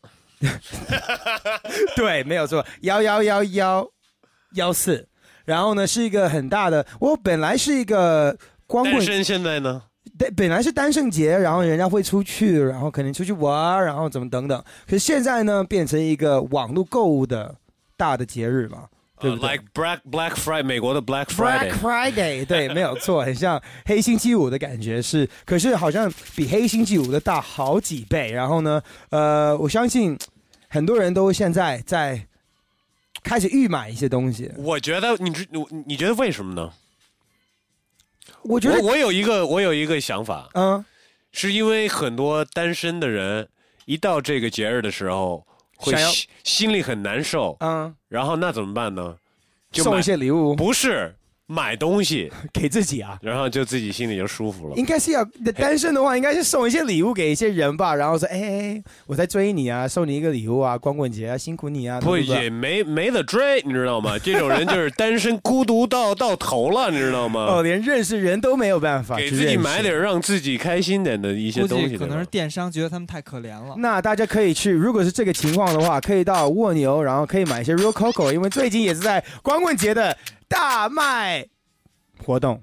[1.95, 3.88] 对，没有错，幺幺幺幺
[4.56, 5.07] 幺四。
[5.45, 6.84] 然后呢，是一个很大的。
[6.99, 9.84] 我本来是一个光棍，单身现在呢？
[10.18, 14.64] 对，本来是单身节，然后人家会出去，然后可能出去玩，然后怎么等等。
[14.88, 17.56] 可是现在呢，变成一个网络购物的
[17.95, 18.88] 大的节日嘛。
[19.19, 21.71] 对不对 l i k e Black Black Friday，美国的 Black Friday。
[21.71, 28.31] Black Friday，对， 没有错，很像黑星期五的感觉是，可是好像比黑星期五的大好几倍。
[28.31, 30.17] 然后呢，呃，我相信
[30.69, 32.25] 很多人都现在在
[33.21, 34.51] 开始预买一些东西。
[34.57, 36.71] 我觉得你知你你觉得为什么呢？
[38.43, 40.85] 我觉得我有一个我有一个想法，嗯，
[41.33, 43.49] 是因为很多单身的人
[43.83, 45.45] 一到这个节日的时候，
[45.80, 49.18] 会想要心心里很难受，嗯，然后那怎么办呢？
[49.72, 51.15] 就送买一些礼物，不是
[51.51, 54.76] 买东西 给自己啊，然后就自己心里就舒服了。
[54.76, 64.15] 应该是要单身的话，应该是送一些礼物给一些人吧，然后说，哎我在追你啊，送你一个礼物啊，光棍节啊，辛苦你啊，不也没没得追，你知道吗？
[64.19, 67.47] 这种人就是单身孤独到到头了，你知道吗？
[67.49, 73.73] 哦，连认识人都没有办法给自己买点让自己开心点的一些东西，计可能是电商觉得他们太可怜了。
[73.77, 80.15] 那大家可以去，如果是这个情况的话，可以到蜗牛，然后可以买一些 Real Coco，因为最近也是在光棍节的
[80.49, 81.47] 大卖
[82.26, 82.61] 活动。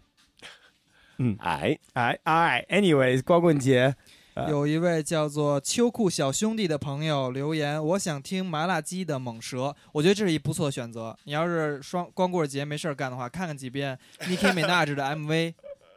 [1.19, 3.95] 嗯，哎哎哎，anyways，光棍节，
[4.35, 11.17] 呃有一位叫做秋裤小兄弟的朋友留言：“我想听麻辣鸡的猛蛇。”我觉得这是一不错的选择。
[11.25, 15.55] 你要是双光棍节没事儿干的话，看看几遍 Nicki Minaj 的 MV，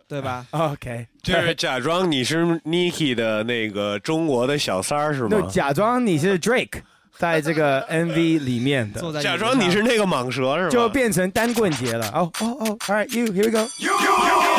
[0.08, 5.50] 对吧 OK，就是假装你是 Niki 的那个中国的小三儿是就吗？
[5.52, 6.82] 假装你是 Drake，
[7.18, 10.70] 在这个 MV 里面的，假装你是那个蟒蛇是吧？
[10.70, 12.08] 就变成单棍节了。
[12.14, 14.59] 哦哦哦，All right，you here we go。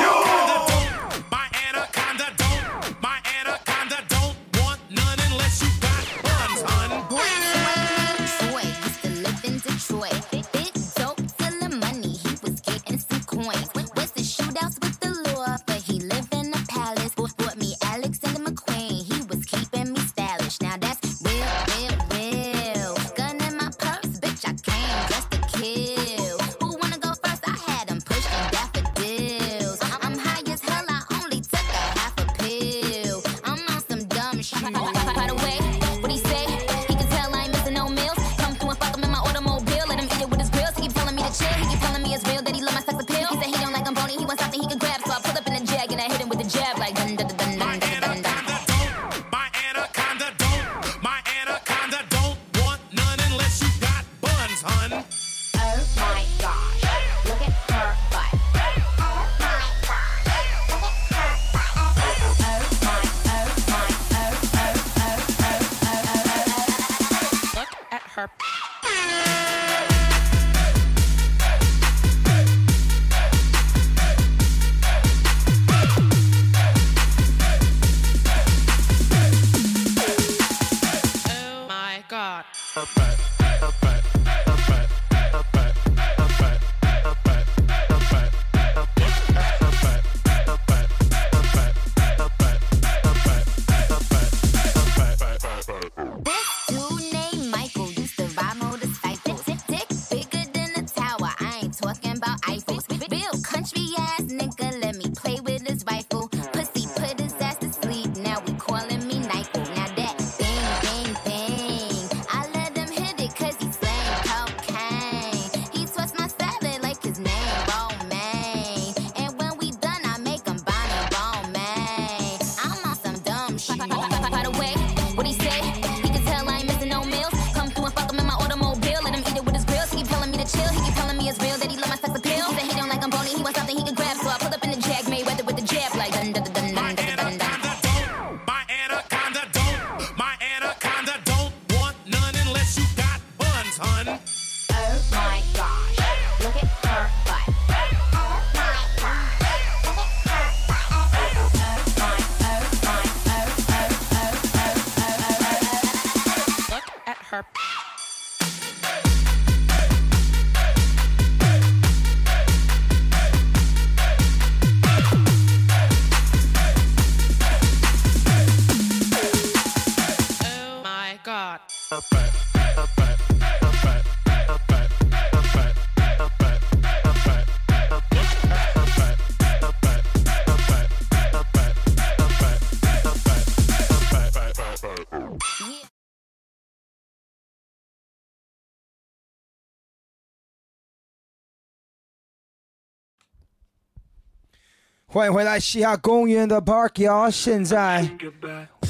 [195.10, 198.08] 欢迎回来西雅公园的 Park Y'all，现在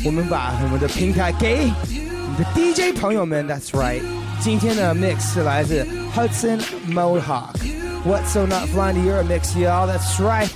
[0.03, 4.01] 我们把我们的平台给你的 DJ 朋友们，That's right，
[4.41, 5.85] 今天的 mix 是来自
[6.15, 9.87] Hudson Mohawk。What's so not flying to your mix, y'all?
[9.87, 10.49] That's right.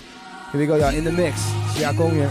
[0.52, 0.92] Here we go, y'all.
[0.92, 1.34] In the mix，
[1.74, 2.30] 西雅公园。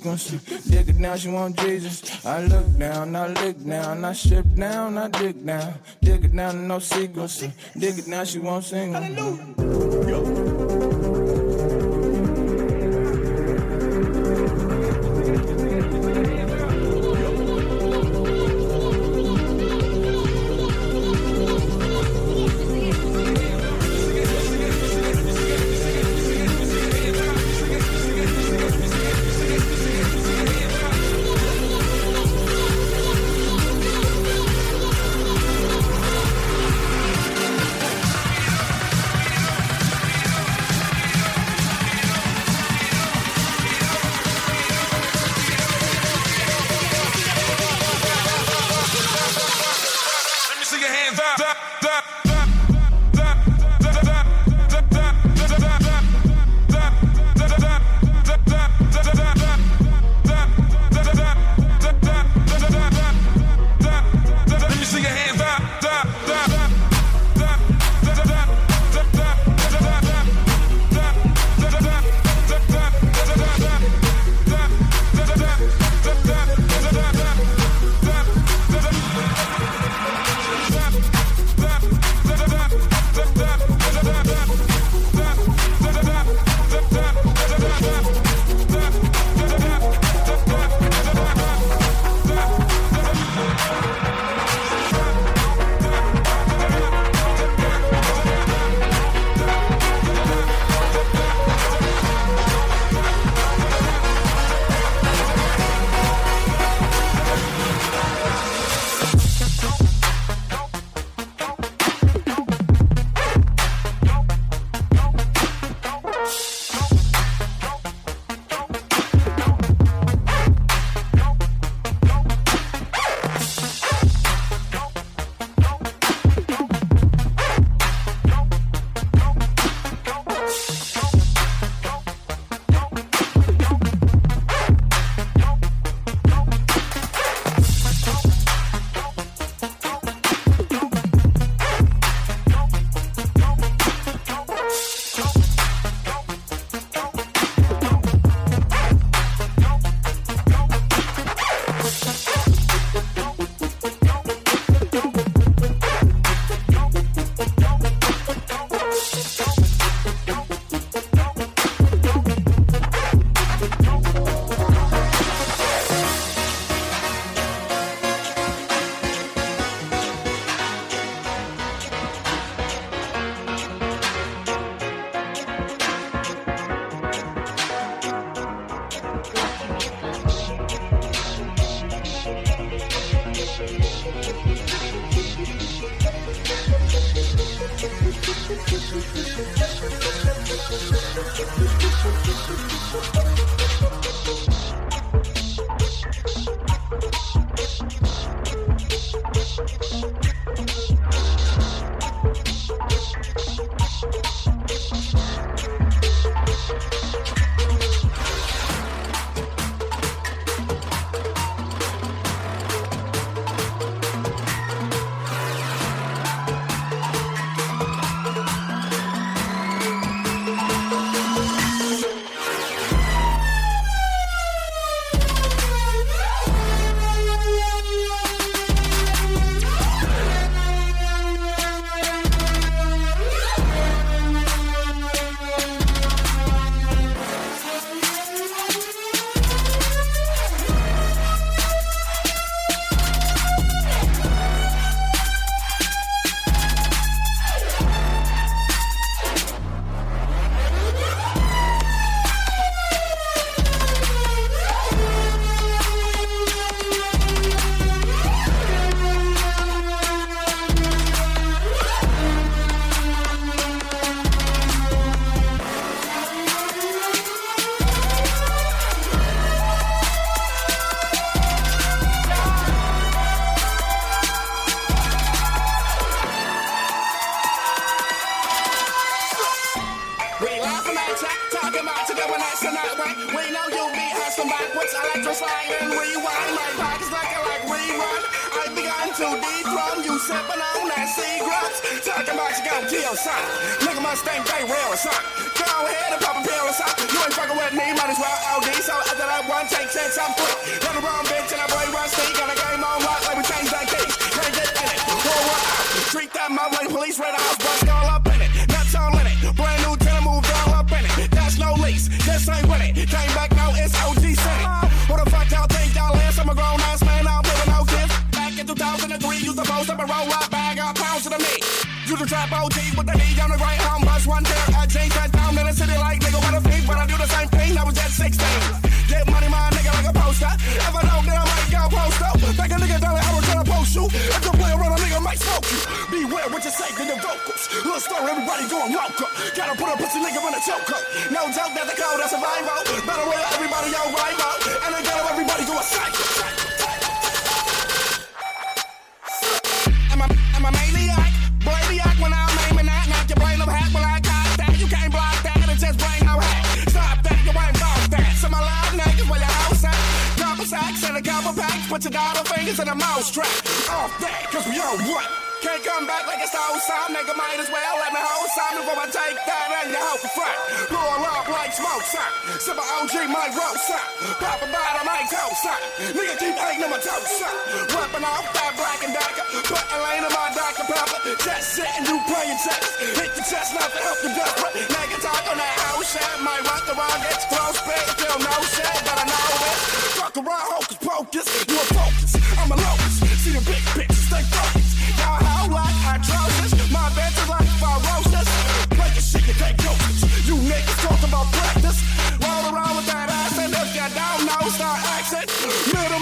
[0.00, 0.30] Sequence.
[0.64, 2.24] Dig it now, she want Jesus.
[2.24, 6.68] I look down, I lick down, I strip down, I dig down, dig it down
[6.68, 7.40] no sequence.
[7.76, 8.92] Dig it now, she won't sing.
[8.92, 10.79] Let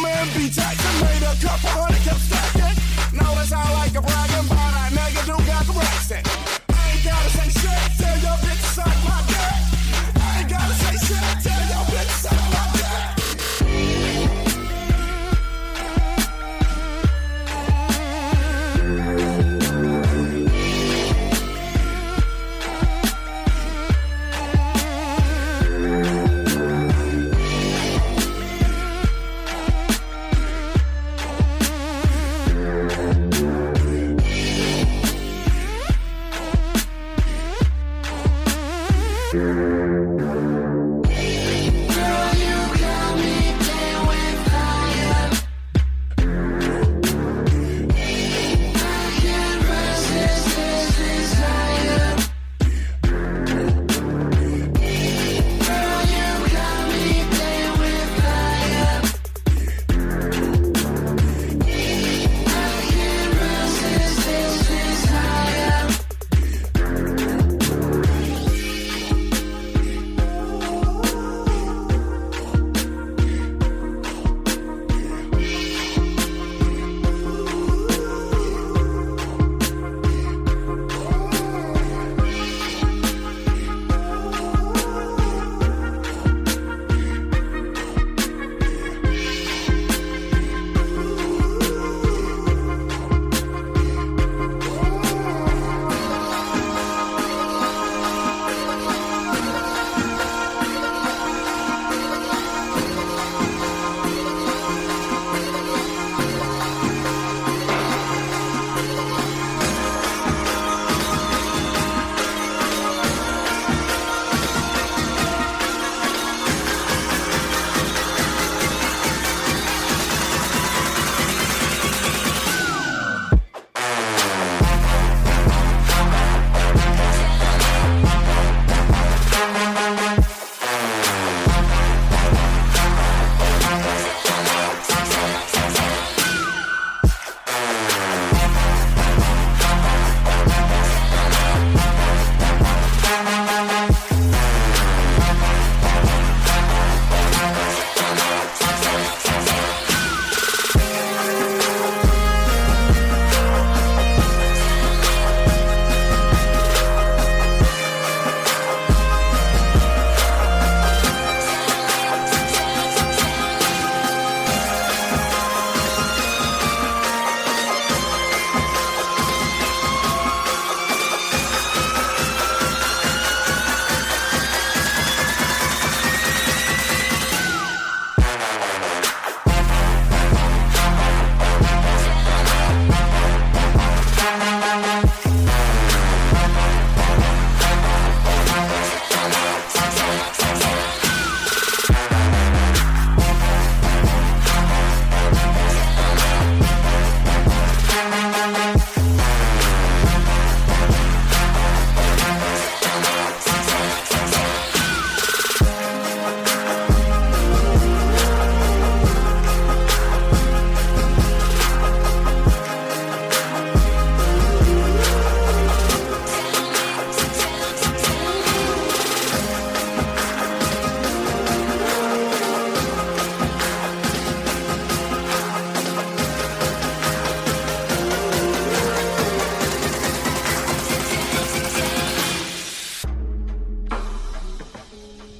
[0.03, 1.01] man be taxing.
[1.01, 2.77] Made a couple hundred, kept stacking.
[3.16, 6.38] Notice I like a bragging, but I nigga do got the racks in.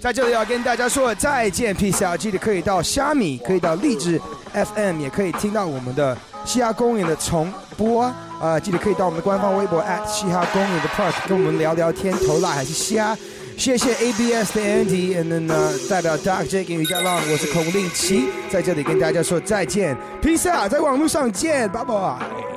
[0.09, 2.19] 在这里要跟大家说再见，peace out！
[2.19, 4.19] 记得可以到虾米，可以到荔枝
[4.55, 6.17] FM，也可以听到我们的
[6.47, 8.11] 嘻哈公园的重播。
[8.41, 13.15] 啊、记得可以到我们的官方微博 at 嘻哈公园的 park 跟我们聊聊天，投辣还是虾。
[13.59, 20.73] 谢谢 ABS 的 Andy，and then 呢，代表 Dark J 跟于家浪，我是孔令奇，在这里跟大家说再见，peace out！
[20.73, 22.48] 在网络上见，拜拜。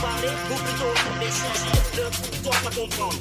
[0.00, 3.18] Parler beaucoup trop, mais si je te dois pas comprendre.